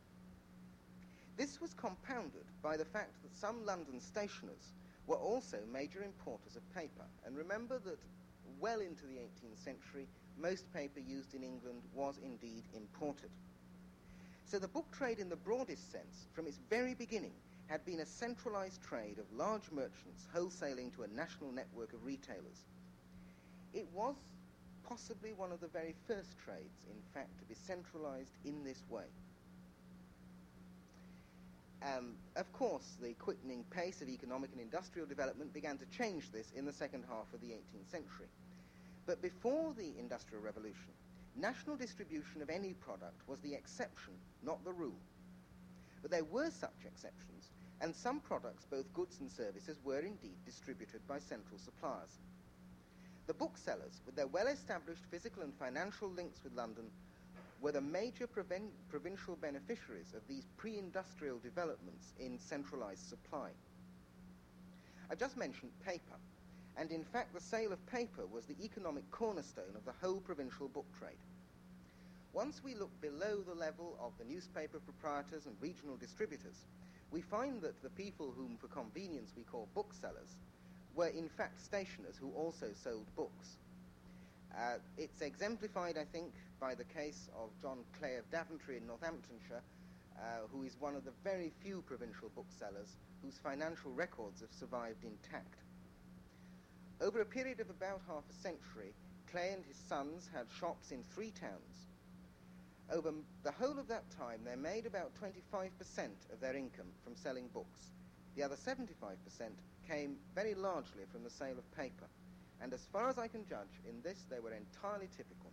[1.36, 4.72] This was compounded by the fact that some London stationers
[5.08, 7.04] were also major importers of paper.
[7.26, 8.00] And remember that
[8.62, 13.32] well into the 18th century, most paper used in England was indeed imported.
[14.52, 17.32] So the book trade in the broadest sense, from its very beginning,
[17.68, 22.66] had been a centralized trade of large merchants wholesaling to a national network of retailers.
[23.74, 24.16] It was
[24.84, 29.06] possibly one of the very first trades, in fact, to be centralized in this way.
[31.82, 36.52] Um, of course, the quickening pace of economic and industrial development began to change this
[36.58, 38.28] in the second half of the 18th century.
[39.06, 40.92] But before the Industrial Revolution,
[41.36, 44.14] National distribution of any product was the exception,
[44.44, 45.00] not the rule.
[46.02, 51.08] But there were such exceptions, and some products, both goods and services, were indeed distributed
[51.08, 52.20] by central suppliers.
[53.28, 56.86] The booksellers, with their well-established physical and financial links with London,
[57.62, 63.52] were the major provincial beneficiaries of these pre-industrial developments in centralized supply.
[65.10, 66.18] I just mentioned paper
[66.78, 70.68] and in fact the sale of paper was the economic cornerstone of the whole provincial
[70.68, 71.20] book trade.
[72.34, 76.66] Once we look below the level of the newspaper proprietors and regional distributors,
[77.12, 80.38] we find that the people whom for convenience we call booksellers
[80.96, 83.58] were in fact stationers who also sold books.
[84.58, 89.62] Uh, it's exemplified, I think, by the case of John Clay of Daventry in Northamptonshire,
[90.18, 95.04] uh, who is one of the very few provincial booksellers whose financial records have survived
[95.04, 95.56] intact.
[97.02, 98.94] Over a period of about half a century,
[99.32, 101.88] Clay and his sons had shops in three towns.
[102.92, 105.72] Over the whole of that time, they made about 25%
[106.32, 107.90] of their income from selling books.
[108.36, 108.86] The other 75%
[109.90, 112.06] came very largely from the sale of paper,
[112.62, 115.50] and as far as I can judge, in this they were entirely typical.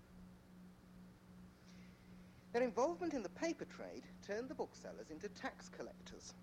[2.52, 6.34] Their involvement in the paper trade turned the booksellers into tax collectors.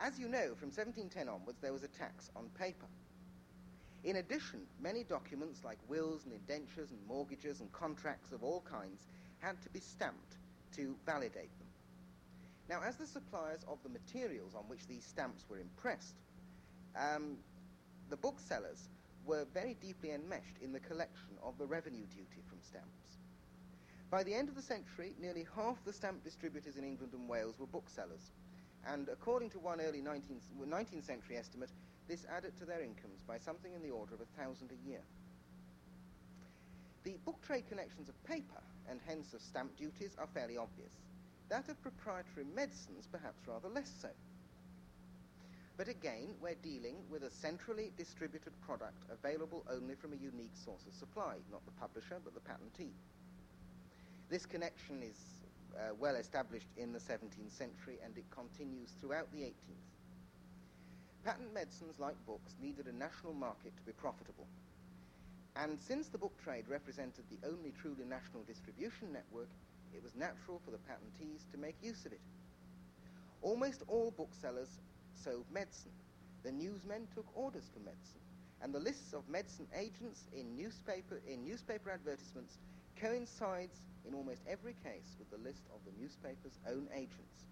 [0.00, 2.86] As you know, from 1710 onwards, there was a tax on paper.
[4.04, 9.06] In addition, many documents like wills and indentures and mortgages and contracts of all kinds
[9.38, 10.38] had to be stamped
[10.76, 11.68] to validate them.
[12.68, 16.16] Now, as the suppliers of the materials on which these stamps were impressed,
[16.96, 17.36] um,
[18.08, 18.88] the booksellers
[19.24, 23.18] were very deeply enmeshed in the collection of the revenue duty from stamps.
[24.10, 27.58] By the end of the century, nearly half the stamp distributors in England and Wales
[27.58, 28.32] were booksellers,
[28.86, 31.70] and according to one early 19th, 19th century estimate,
[32.08, 35.02] this added to their incomes by something in the order of a thousand a year.
[37.04, 40.92] The book trade connections of paper, and hence of stamp duties, are fairly obvious.
[41.48, 44.08] That of proprietary medicines, perhaps rather less so.
[45.76, 50.86] But again, we're dealing with a centrally distributed product available only from a unique source
[50.86, 52.92] of supply, not the publisher, but the patentee.
[54.28, 55.16] This connection is
[55.76, 59.91] uh, well established in the 17th century and it continues throughout the 18th.
[61.24, 64.46] Patent medicines, like books, needed a national market to be profitable.
[65.54, 69.48] And since the book trade represented the only truly national distribution network,
[69.94, 72.20] it was natural for the patentees to make use of it.
[73.42, 74.80] Almost all booksellers
[75.14, 75.92] sold medicine.
[76.42, 78.20] The newsmen took orders for medicine.
[78.62, 82.58] And the lists of medicine agents in newspaper, in newspaper advertisements
[83.00, 87.46] coincides in almost every case with the list of the newspaper's own agents.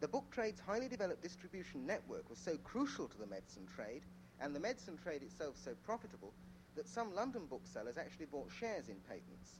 [0.00, 4.02] The book trade's highly developed distribution network was so crucial to the medicine trade,
[4.40, 6.32] and the medicine trade itself so profitable,
[6.76, 9.58] that some London booksellers actually bought shares in patents.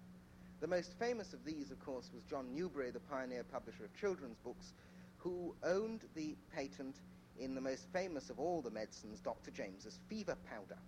[0.61, 4.39] The most famous of these, of course, was John Newbery, the pioneer publisher of children's
[4.39, 4.74] books,
[5.16, 6.97] who owned the patent
[7.39, 9.51] in the most famous of all the medicines, Dr.
[9.51, 10.78] James's fever powder.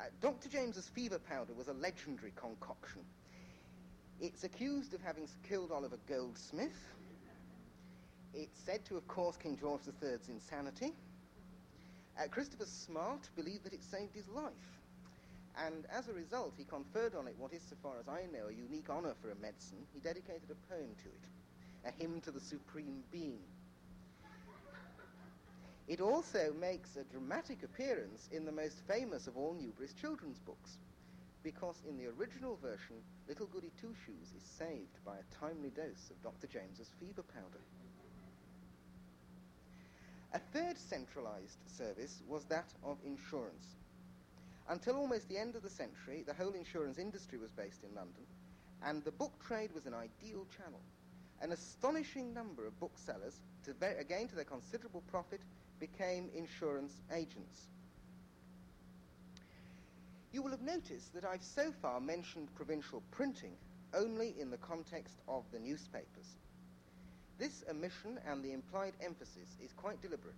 [0.00, 0.48] Uh, Dr.
[0.48, 3.02] James's fever powder was a legendary concoction.
[4.20, 6.88] It's accused of having killed Oliver Goldsmith.
[8.34, 10.94] It's said to have caused King George III's insanity.
[12.18, 14.52] Uh, Christopher Smart believed that it saved his life.
[15.58, 18.48] And as a result, he conferred on it what is, so far as I know,
[18.48, 19.84] a unique honor for a medicine.
[19.92, 21.24] He dedicated a poem to it,
[21.84, 23.44] a hymn to the Supreme Being.
[25.88, 30.78] It also makes a dramatic appearance in the most famous of all Newbery's children's books,
[31.42, 32.96] because in the original version,
[33.28, 36.46] Little Goody Two Shoes is saved by a timely dose of Dr.
[36.46, 37.60] James's fever powder.
[40.34, 43.76] A third centralized service was that of insurance.
[44.68, 48.24] Until almost the end of the century, the whole insurance industry was based in London,
[48.82, 50.80] and the book trade was an ideal channel.
[51.42, 55.40] An astonishing number of booksellers, to again to their considerable profit,
[55.80, 57.66] became insurance agents.
[60.32, 63.52] You will have noticed that I've so far mentioned provincial printing
[63.92, 66.36] only in the context of the newspapers.
[67.38, 70.34] This omission and the implied emphasis is quite deliberate.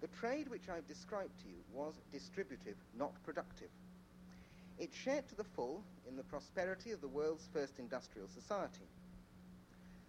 [0.00, 3.70] The trade which I've described to you was distributive, not productive.
[4.78, 8.88] It shared to the full in the prosperity of the world's first industrial society.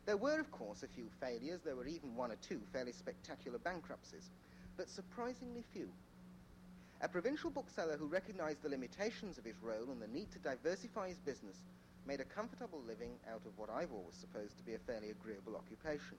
[0.06, 1.62] There were, of course, a few failures.
[1.64, 4.30] There were even one or two fairly spectacular bankruptcies,
[4.78, 5.90] but surprisingly few.
[7.02, 11.10] A provincial bookseller who recognized the limitations of his role and the need to diversify
[11.10, 11.58] his business
[12.06, 15.56] made a comfortable living out of what I've always supposed to be a fairly agreeable
[15.56, 16.18] occupation.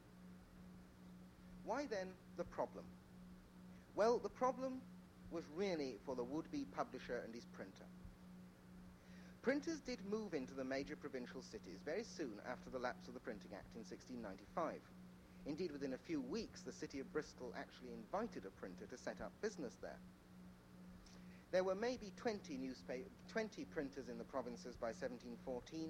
[1.64, 2.84] Why then the problem?
[3.94, 4.80] Well, the problem
[5.30, 7.86] was really for the would-be publisher and his printer.
[9.42, 13.20] Printers did move into the major provincial cities very soon after the lapse of the
[13.20, 14.80] Printing Act in 1695.
[15.46, 19.20] Indeed, within a few weeks, the city of Bristol actually invited a printer to set
[19.20, 19.98] up business there.
[21.56, 22.68] There were maybe 20,
[23.28, 25.88] 20 printers in the provinces by 1714,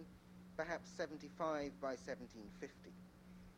[0.56, 2.94] perhaps 75 by 1750.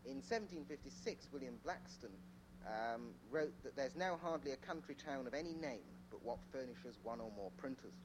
[0.07, 2.17] In 1756, William Blackstone
[2.65, 6.97] um, wrote that there's now hardly a country town of any name but what furnishes
[7.03, 8.01] one or more printers.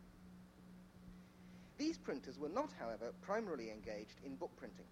[1.77, 4.91] These printers were not, however, primarily engaged in book printing.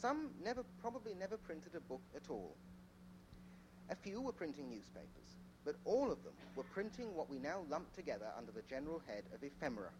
[0.00, 2.54] Some never, probably never printed a book at all.
[3.90, 5.34] A few were printing newspapers,
[5.68, 9.24] but all of them were printing what we now lump together under the general head
[9.34, 9.90] of ephemera.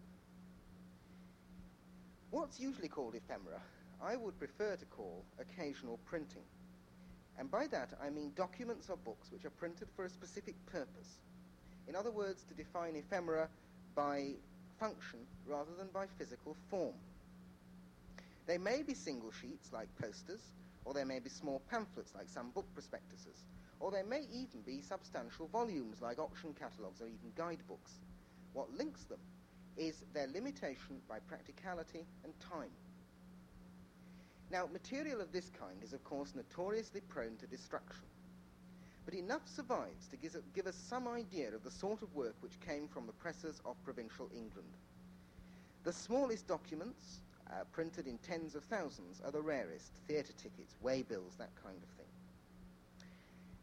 [2.30, 3.60] What's usually called ephemera,
[4.02, 6.44] I would prefer to call occasional printing.
[7.38, 11.18] And by that I mean documents or books which are printed for a specific purpose.
[11.86, 13.50] In other words, to define ephemera
[13.94, 14.36] by
[14.80, 16.94] function rather than by physical form.
[18.48, 20.40] They may be single sheets like posters,
[20.86, 23.44] or they may be small pamphlets like some book prospectuses,
[23.78, 28.00] or they may even be substantial volumes like auction catalogues or even guidebooks.
[28.54, 29.20] What links them
[29.76, 32.70] is their limitation by practicality and time.
[34.50, 38.06] Now, material of this kind is, of course, notoriously prone to destruction.
[39.04, 42.88] But enough survives to give, us some idea of the sort of work which came
[42.88, 44.72] from the presses of provincial England.
[45.84, 47.20] The smallest documents,
[47.50, 51.88] uh, printed in tens of thousands, are the rarest theatre tickets, waybills, that kind of
[51.96, 52.06] thing.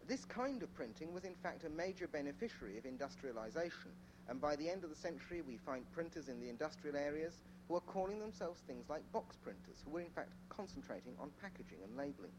[0.08, 3.92] This kind of printing was, in fact, a major beneficiary of industrialization,
[4.30, 7.76] and by the end of the century, we find printers in the industrial areas who
[7.76, 11.98] are calling themselves things like box printers, who were in fact concentrating on packaging and
[11.98, 12.32] labeling.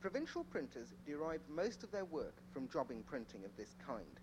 [0.00, 4.20] Provincial printers derived most of their work from jobbing printing of this kind,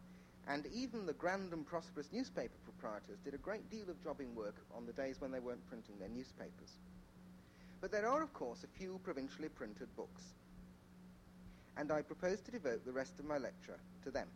[0.47, 4.55] and even the grand and prosperous newspaper proprietors did a great deal of jobbing work
[4.75, 6.79] on the days when they weren't printing their newspapers.
[7.81, 10.23] But there are, of course, a few provincially printed books,
[11.77, 14.27] and I propose to devote the rest of my lecture to them.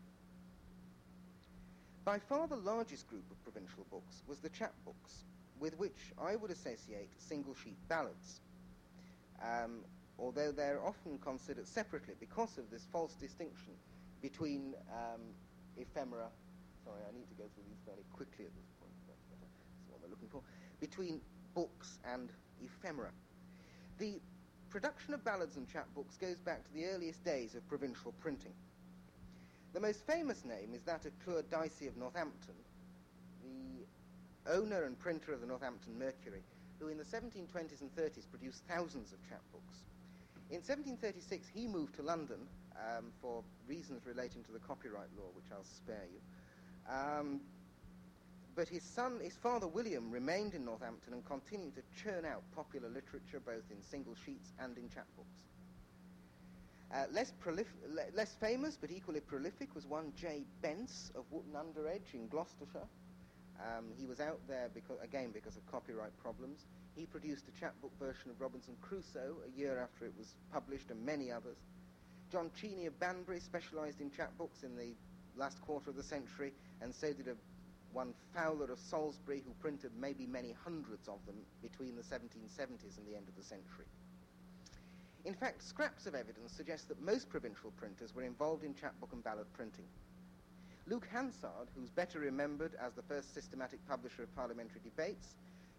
[2.06, 5.24] By far the largest group of provincial books was the chapbooks,
[5.60, 8.42] with which I would associate single sheet ballads,
[9.42, 9.80] um,
[10.20, 13.74] although they're often considered separately because of this false distinction
[14.22, 15.22] between um,
[15.78, 16.30] ephemera.
[16.84, 18.92] Sorry, I need to go through these fairly quickly at this point.
[19.08, 19.58] That's
[19.90, 20.42] what we're looking for.
[20.80, 21.22] Between
[21.54, 22.30] books and
[22.62, 23.12] ephemera.
[24.00, 24.20] The
[24.70, 28.54] production of ballads and chapbooks goes back to the earliest days of provincial printing.
[29.74, 32.56] The most famous name is that of Cluer Dicey of Northampton,
[33.44, 36.44] the owner and printer of the Northampton Mercury,
[36.80, 39.84] who in the 1720s and 30s produced thousands of chapbooks.
[40.50, 42.38] In 1736, he moved to London
[42.78, 46.20] um, for reasons relating to the copyright law, which I'll spare you.
[46.92, 47.42] Um,
[48.56, 52.88] but his son, his father William, remained in Northampton and continued to churn out popular
[52.88, 55.48] literature both in single sheets and in chapbooks.
[56.94, 60.44] Uh, less, prolif- le- less famous but equally prolific was one J.
[60.62, 62.88] Bence of Wotton Under Edge in Gloucestershire.
[63.60, 66.66] Um, he was out there because, again because of copyright problems.
[66.96, 71.04] He produced a chapbook version of Robinson Crusoe a year after it was published, and
[71.04, 71.58] many others.
[72.34, 74.96] John Cheney of Banbury specialised in chapbooks in the
[75.38, 77.36] last quarter of the century, and so did a,
[77.94, 83.06] one Fowler of Salisbury, who printed maybe many hundreds of them between the 1770s and
[83.06, 83.86] the end of the century.
[85.26, 89.24] In fact, scraps of evidence suggest that most provincial printers were involved in chapbook and
[89.24, 89.86] ballad printing.
[90.88, 95.36] Luke Hansard, who's better remembered as the first systematic publisher of parliamentary debates,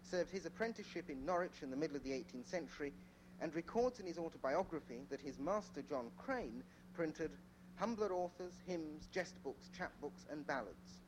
[0.09, 2.93] served his apprenticeship in Norwich in the middle of the 18th century
[3.41, 6.63] and records in his autobiography that his master John Crane
[6.93, 7.31] printed
[7.75, 10.99] humbler authors, hymns, jest books, chapbooks, and ballads.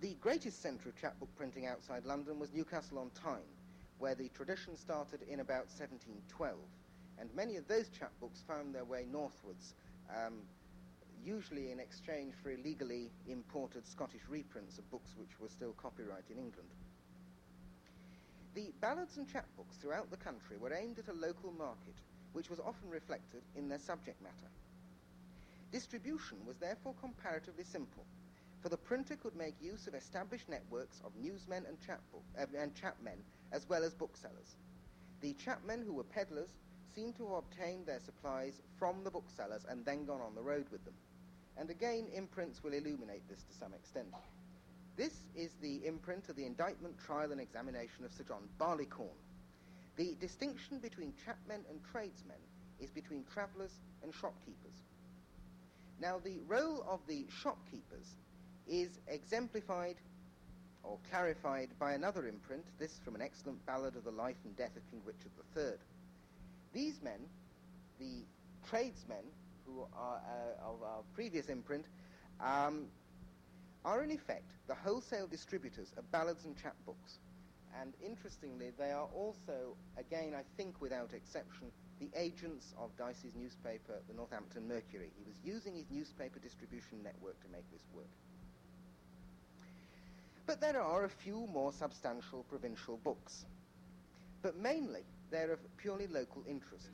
[0.00, 3.56] The greatest centre of chapbook printing outside London was Newcastle on Tyne,
[3.98, 6.56] where the tradition started in about 1712.
[7.18, 9.74] And many of those chapbooks found their way northwards,
[10.14, 10.34] um,
[11.24, 16.38] usually in exchange for illegally imported Scottish reprints of books which were still copyright in
[16.38, 16.68] England.
[18.58, 21.94] The ballads and chapbooks throughout the country were aimed at a local market,
[22.32, 24.50] which was often reflected in their subject matter.
[25.70, 28.04] Distribution was therefore comparatively simple,
[28.60, 32.74] for the printer could make use of established networks of newsmen and, chapbook, uh, and
[32.74, 34.56] chapmen as well as booksellers.
[35.20, 36.50] The chapmen who were peddlers
[36.96, 40.66] seem to have obtained their supplies from the booksellers and then gone on the road
[40.72, 40.94] with them.
[41.56, 44.08] And again, imprints will illuminate this to some extent.
[44.98, 49.14] This is the imprint of the indictment, trial, and examination of Sir John Barleycorn.
[49.94, 52.42] The distinction between chapmen and tradesmen
[52.80, 53.70] is between travellers
[54.02, 54.82] and shopkeepers.
[56.00, 58.16] Now, the role of the shopkeepers
[58.66, 59.94] is exemplified
[60.82, 64.76] or clarified by another imprint, this from an excellent ballad of the life and death
[64.76, 65.78] of King Richard III.
[66.72, 67.20] These men,
[68.00, 68.24] the
[68.68, 69.30] tradesmen
[69.64, 71.84] who are uh, of our previous imprint,
[72.40, 72.86] um,
[73.88, 77.20] are in effect the wholesale distributors of ballads and chapbooks.
[77.80, 83.94] And interestingly, they are also, again, I think without exception, the agents of Dicey's newspaper,
[84.06, 85.10] the Northampton Mercury.
[85.16, 88.12] He was using his newspaper distribution network to make this work.
[90.46, 93.46] But there are a few more substantial provincial books.
[94.42, 96.90] But mainly, they're of purely local interest.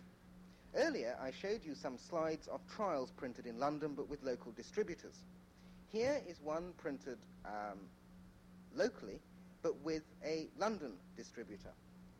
[0.76, 5.18] Earlier, I showed you some slides of trials printed in London but with local distributors.
[5.94, 7.78] Here is one printed um,
[8.74, 9.20] locally
[9.62, 11.70] but with a London distributor.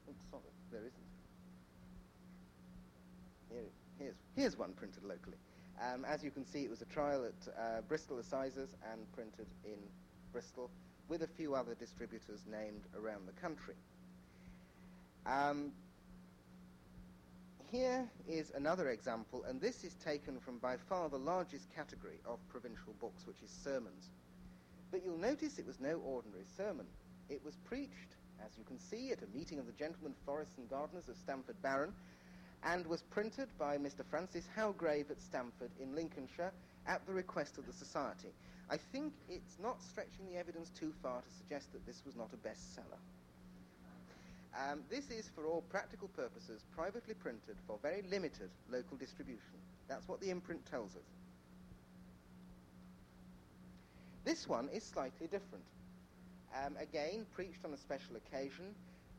[0.09, 0.93] Oops, sorry, there isn't.
[3.51, 5.37] Here, here's, here's one printed locally.
[5.83, 9.49] Um, as you can see, it was a trial at uh, Bristol Assizes and printed
[9.64, 9.79] in
[10.33, 10.70] Bristol
[11.09, 13.75] with a few other distributors named around the country.
[15.27, 15.72] Um,
[17.75, 22.39] here is another example, and this is taken from by far the largest category of
[22.49, 24.11] provincial books, which is sermons.
[24.93, 26.87] But you'll notice it was no ordinary sermon.
[27.29, 28.14] It was preached,
[28.45, 31.61] as you can see, at a meeting of the Gentlemen Forests and Gardeners of Stamford
[31.62, 31.93] Baron,
[32.62, 34.05] and was printed by Mr.
[34.09, 36.53] Francis Howgrave at Stamford in Lincolnshire
[36.87, 38.33] at the request of the Society.
[38.70, 42.31] I think it's not stretching the evidence too far to suggest that this was not
[42.33, 43.01] a bestseller.
[44.57, 49.59] Um, this is, for all practical purposes, privately printed for very limited local distribution.
[49.88, 51.02] That's what the imprint tells us.
[54.24, 55.64] This one is slightly different.
[56.55, 58.74] Um, again, preached on a special occasion.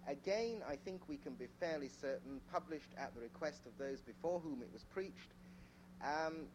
[0.07, 4.39] Again, I think we can be fairly certain, published at the request of those before
[4.39, 5.33] whom it was preached.
[6.01, 6.45] Um,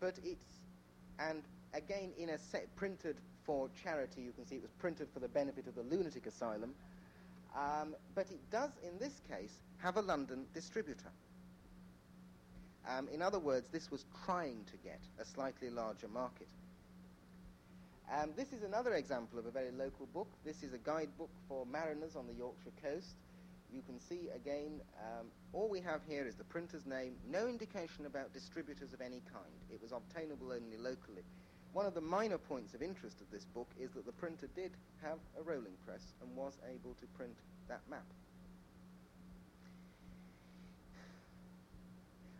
[0.00, 0.60] but it's,
[1.18, 1.42] and
[1.74, 5.28] again, in a set printed for charity, you can see it was printed for the
[5.28, 6.74] benefit of the lunatic asylum.
[7.56, 11.12] Um, but it does, in this case, have a London distributor.
[12.88, 16.48] Um, in other words, this was trying to get a slightly larger market.
[18.10, 20.28] Um, this is another example of a very local book.
[20.44, 23.16] This is a guidebook for mariners on the Yorkshire coast.
[23.70, 28.06] You can see again, um, all we have here is the printer's name, no indication
[28.06, 29.52] about distributors of any kind.
[29.70, 31.24] It was obtainable only locally.
[31.72, 34.72] One of the minor points of interest of this book is that the printer did
[35.02, 37.36] have a rolling press and was able to print
[37.68, 38.04] that map.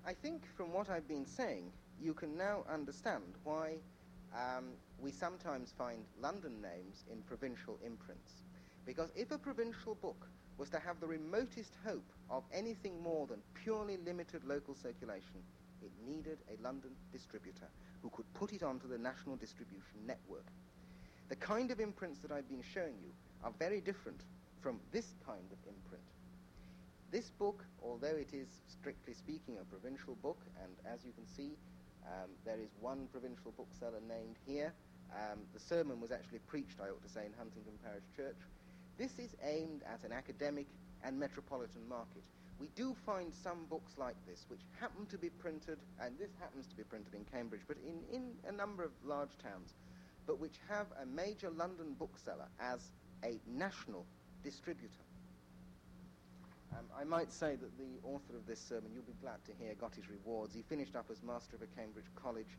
[0.06, 1.70] I think from what I've been saying,
[2.00, 3.74] you can now understand why
[4.34, 4.64] um,
[4.98, 8.32] we sometimes find London names in provincial imprints.
[8.86, 10.26] Because if a provincial book
[10.56, 15.44] was to have the remotest hope of anything more than purely limited local circulation,
[15.82, 17.68] it needed a London distributor
[18.02, 20.46] who could put it onto the national distribution network.
[21.28, 23.12] The kind of imprints that I've been showing you
[23.44, 24.22] are very different
[24.60, 26.04] from this kind of imprint.
[27.10, 31.56] This book, although it is strictly speaking a provincial book, and as you can see,
[32.06, 34.72] um, there is one provincial bookseller named here.
[35.12, 38.36] Um, the sermon was actually preached, I ought to say, in Huntingdon Parish Church.
[38.98, 40.66] This is aimed at an academic
[41.04, 42.24] and metropolitan market.
[42.60, 46.66] We do find some books like this which happen to be printed, and this happens
[46.66, 49.74] to be printed in Cambridge, but in, in a number of large towns,
[50.26, 52.80] but which have a major London bookseller as
[53.24, 54.04] a national
[54.42, 55.04] distributor.
[56.72, 59.74] Um, I might say that the author of this sermon, you'll be glad to hear,
[59.74, 60.54] got his rewards.
[60.54, 62.58] He finished up as master of a Cambridge college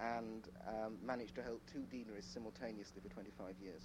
[0.00, 3.82] and um, managed to hold two deaneries simultaneously for 25 years.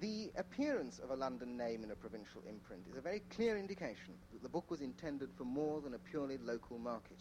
[0.00, 4.14] The appearance of a London name in a provincial imprint is a very clear indication
[4.32, 7.18] that the book was intended for more than a purely local market.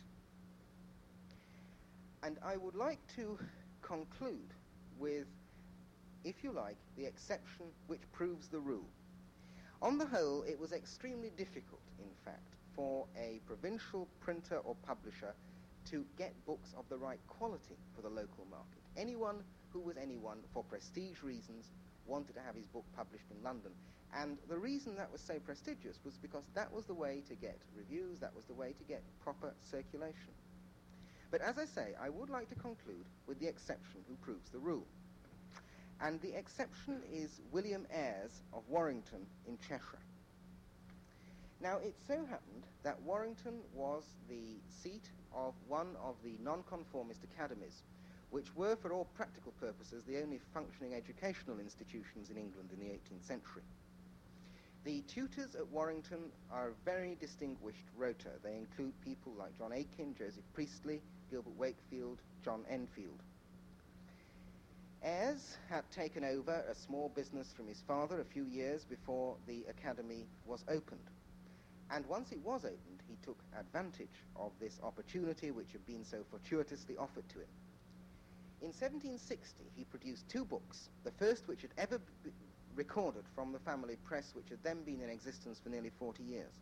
[2.24, 3.38] And I would like to
[3.82, 4.54] conclude
[4.98, 5.28] with,
[6.24, 8.88] if you like, the exception which proves the rule.
[9.82, 15.34] On the whole, it was extremely difficult, in fact, for a provincial printer or publisher
[15.92, 18.82] to get books of the right quality for the local market.
[18.96, 21.72] Anyone who was anyone, for prestige reasons,
[22.10, 23.72] wanted to have his book published in London.
[24.14, 27.58] And the reason that was so prestigious was because that was the way to get
[27.78, 30.34] reviews, that was the way to get proper circulation.
[31.32, 34.58] But as I say, I would like to conclude with the exception who proves the
[34.58, 34.88] rule.
[36.02, 40.00] And the exception is William Eyres of Warrington in Cheshire.
[41.62, 47.84] Now, it so happened that Warrington was the seat of one of the nonconformist academies,
[48.32, 52.92] which were, for all practical purposes, the only functioning educational institutions in England in the
[52.92, 53.64] 18th century.
[54.86, 58.30] The tutors at Warrington are a very distinguished rota.
[58.44, 63.22] They include people like John Aikin, Joseph Priestley, Gilbert Wakefield, John Enfield.
[65.04, 69.64] Eyres had taken over a small business from his father a few years before the
[69.70, 71.10] academy was opened.
[71.92, 76.24] And once it was opened, he took advantage of this opportunity which had been so
[76.30, 77.48] fortuitously offered to him.
[78.62, 82.32] In 1760, he produced two books, the first which had ever be
[82.76, 86.54] recorded from the family press, which had then been in existence for nearly 40 years.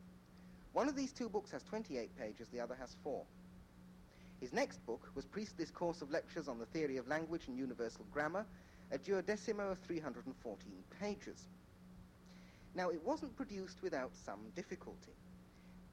[0.74, 3.24] One of these two books has 28 pages, the other has four.
[4.40, 8.06] His next book was Priestley's Course of Lectures on the Theory of Language and Universal
[8.14, 8.46] Grammar,
[8.92, 11.48] a duodecimo of 314 pages.
[12.76, 15.14] Now, it wasn't produced without some difficulty.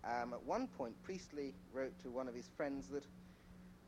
[0.04, 3.04] Um, at one point, Priestley wrote to one of his friends that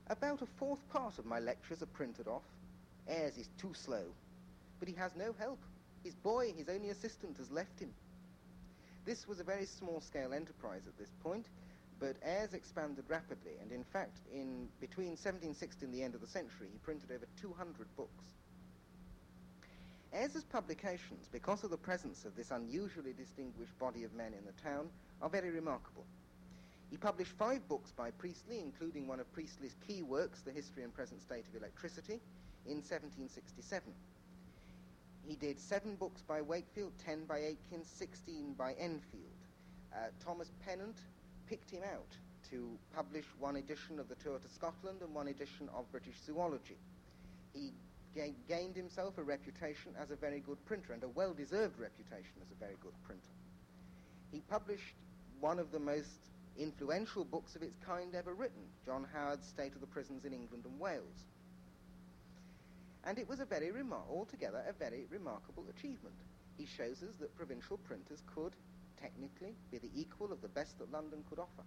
[0.09, 2.45] about a fourth part of my lectures are printed off.
[3.09, 4.05] Eyres is too slow,
[4.79, 5.59] but he has no help.
[6.05, 7.93] His boy, his only assistant, has left him.
[9.05, 11.47] This was a very small-scale enterprise at this point,
[11.99, 16.27] but Eyres expanded rapidly, and in fact, in between 1760 and the end of the
[16.27, 18.25] century, he printed over 200 books.
[20.13, 24.63] Eyres's publications, because of the presence of this unusually distinguished body of men in the
[24.63, 24.89] town,
[25.23, 26.05] are very remarkable.
[26.91, 30.95] He published five books by Priestley, including one of Priestley's key works, The History and
[30.95, 32.21] Present State of Electricity,
[32.67, 33.93] in 1767.
[35.27, 39.25] He did seven books by Wakefield, ten by Aikin, 16 by Enfield.
[39.93, 40.97] Uh, Thomas Pennant
[41.49, 42.17] picked him out
[42.51, 46.77] to publish one edition of the Tour to Scotland and one edition of British Zoology.
[47.53, 47.73] He
[48.15, 52.35] ga- gained himself a reputation as a very good printer and a well deserved reputation
[52.41, 53.35] as a very good printer.
[54.31, 54.95] He published
[55.41, 56.21] one of the most
[56.59, 60.65] influential books of its kind ever written, John Howard's State of the Prisons in England
[60.65, 61.25] and Wales.
[63.05, 66.17] And it was a very remar- altogether a very remarkable achievement.
[66.57, 68.55] He shows us that provincial printers could
[69.01, 71.65] technically be the equal of the best that London could offer.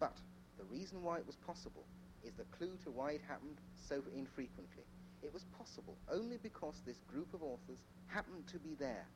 [0.00, 0.16] But
[0.58, 1.84] the reason why it was possible
[2.24, 4.84] is the clue to why it happened so infrequently.
[5.22, 7.78] It was possible only because this group of authors
[8.08, 9.06] happened to be there.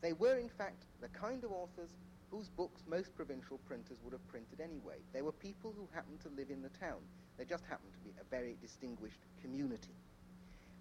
[0.00, 1.90] They were, in fact, the kind of authors
[2.30, 4.96] whose books most provincial printers would have printed anyway.
[5.12, 7.00] They were people who happened to live in the town.
[7.38, 9.94] They just happened to be a very distinguished community.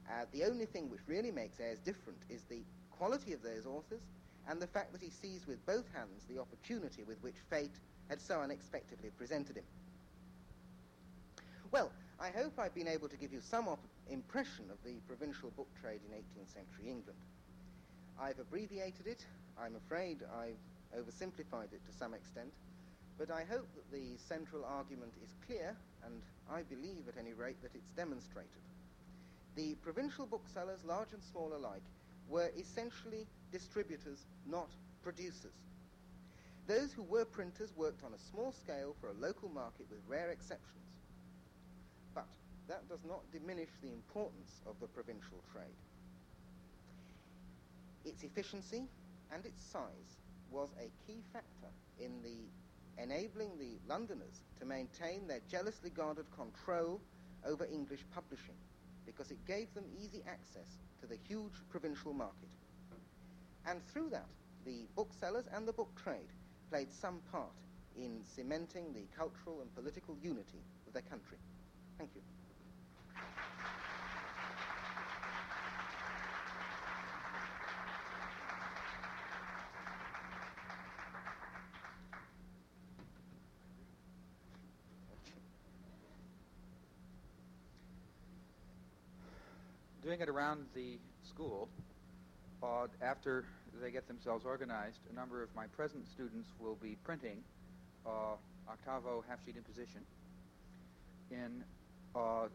[0.10, 4.02] Uh, the only thing which really makes Eyres different is the quality of those authors
[4.48, 7.74] and the fact that he sees with both hands the opportunity with which fate
[8.10, 9.64] had so unexpectedly presented him.
[11.72, 13.80] Well, I hope I've been able to give you some op-
[14.10, 17.20] impression of the provincial book trade in 18th century England.
[18.20, 19.26] I've abbreviated it.
[19.60, 20.62] I'm afraid I've
[20.98, 22.52] oversimplified it to some extent,
[23.18, 25.76] but I hope that the central argument is clear,
[26.06, 26.22] and
[26.52, 28.64] I believe at any rate that it's demonstrated.
[29.56, 31.84] The provincial booksellers, large and small alike,
[32.28, 34.70] were essentially distributors, not
[35.04, 35.56] producers.
[36.68, 40.32] Those who were printers worked on a small scale for a local market with rare
[40.32, 40.90] exceptions.
[42.14, 42.28] But
[42.68, 45.78] that does not diminish the importance of the provincial trade.
[48.04, 48.84] Its efficiency
[49.32, 50.18] and its size
[50.56, 51.68] was a key factor
[52.00, 57.02] in the enabling the Londoners to maintain their jealously guarded control
[57.46, 58.56] over English publishing
[59.06, 62.50] because it gave them easy access to the huge provincial market.
[63.68, 64.30] And through that,
[64.66, 66.32] the booksellers and the book trade
[66.72, 67.52] played some part
[67.98, 71.38] in cementing the cultural and political unity of their country.
[71.98, 72.35] Thank you.
[90.16, 90.98] Doing it around the
[91.28, 91.68] school,
[92.64, 93.44] uh, after
[93.82, 97.44] they get themselves organized, a number of my present students will be printing
[98.06, 98.38] uh,
[98.70, 100.00] octavo half-sheet imposition
[101.32, 101.66] in
[102.16, 102.48] uh,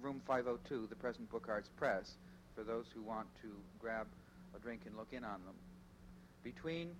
[0.00, 2.14] room 502, the present Book Arts Press,
[2.54, 4.06] for those who want to grab
[4.56, 5.56] a drink and look in on them.
[6.42, 6.92] Between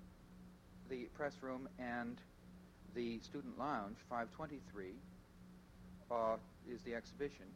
[0.91, 2.19] the press room and
[2.95, 4.93] the student lounge, 523,
[6.11, 6.37] uh,
[6.71, 7.47] is the exhibition.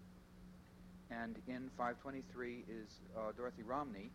[1.10, 4.10] And in 523 is uh, Dorothy Romney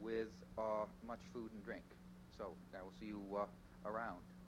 [0.00, 1.84] with uh, much food and drink.
[2.36, 3.46] So I will see you uh,
[3.88, 4.26] around.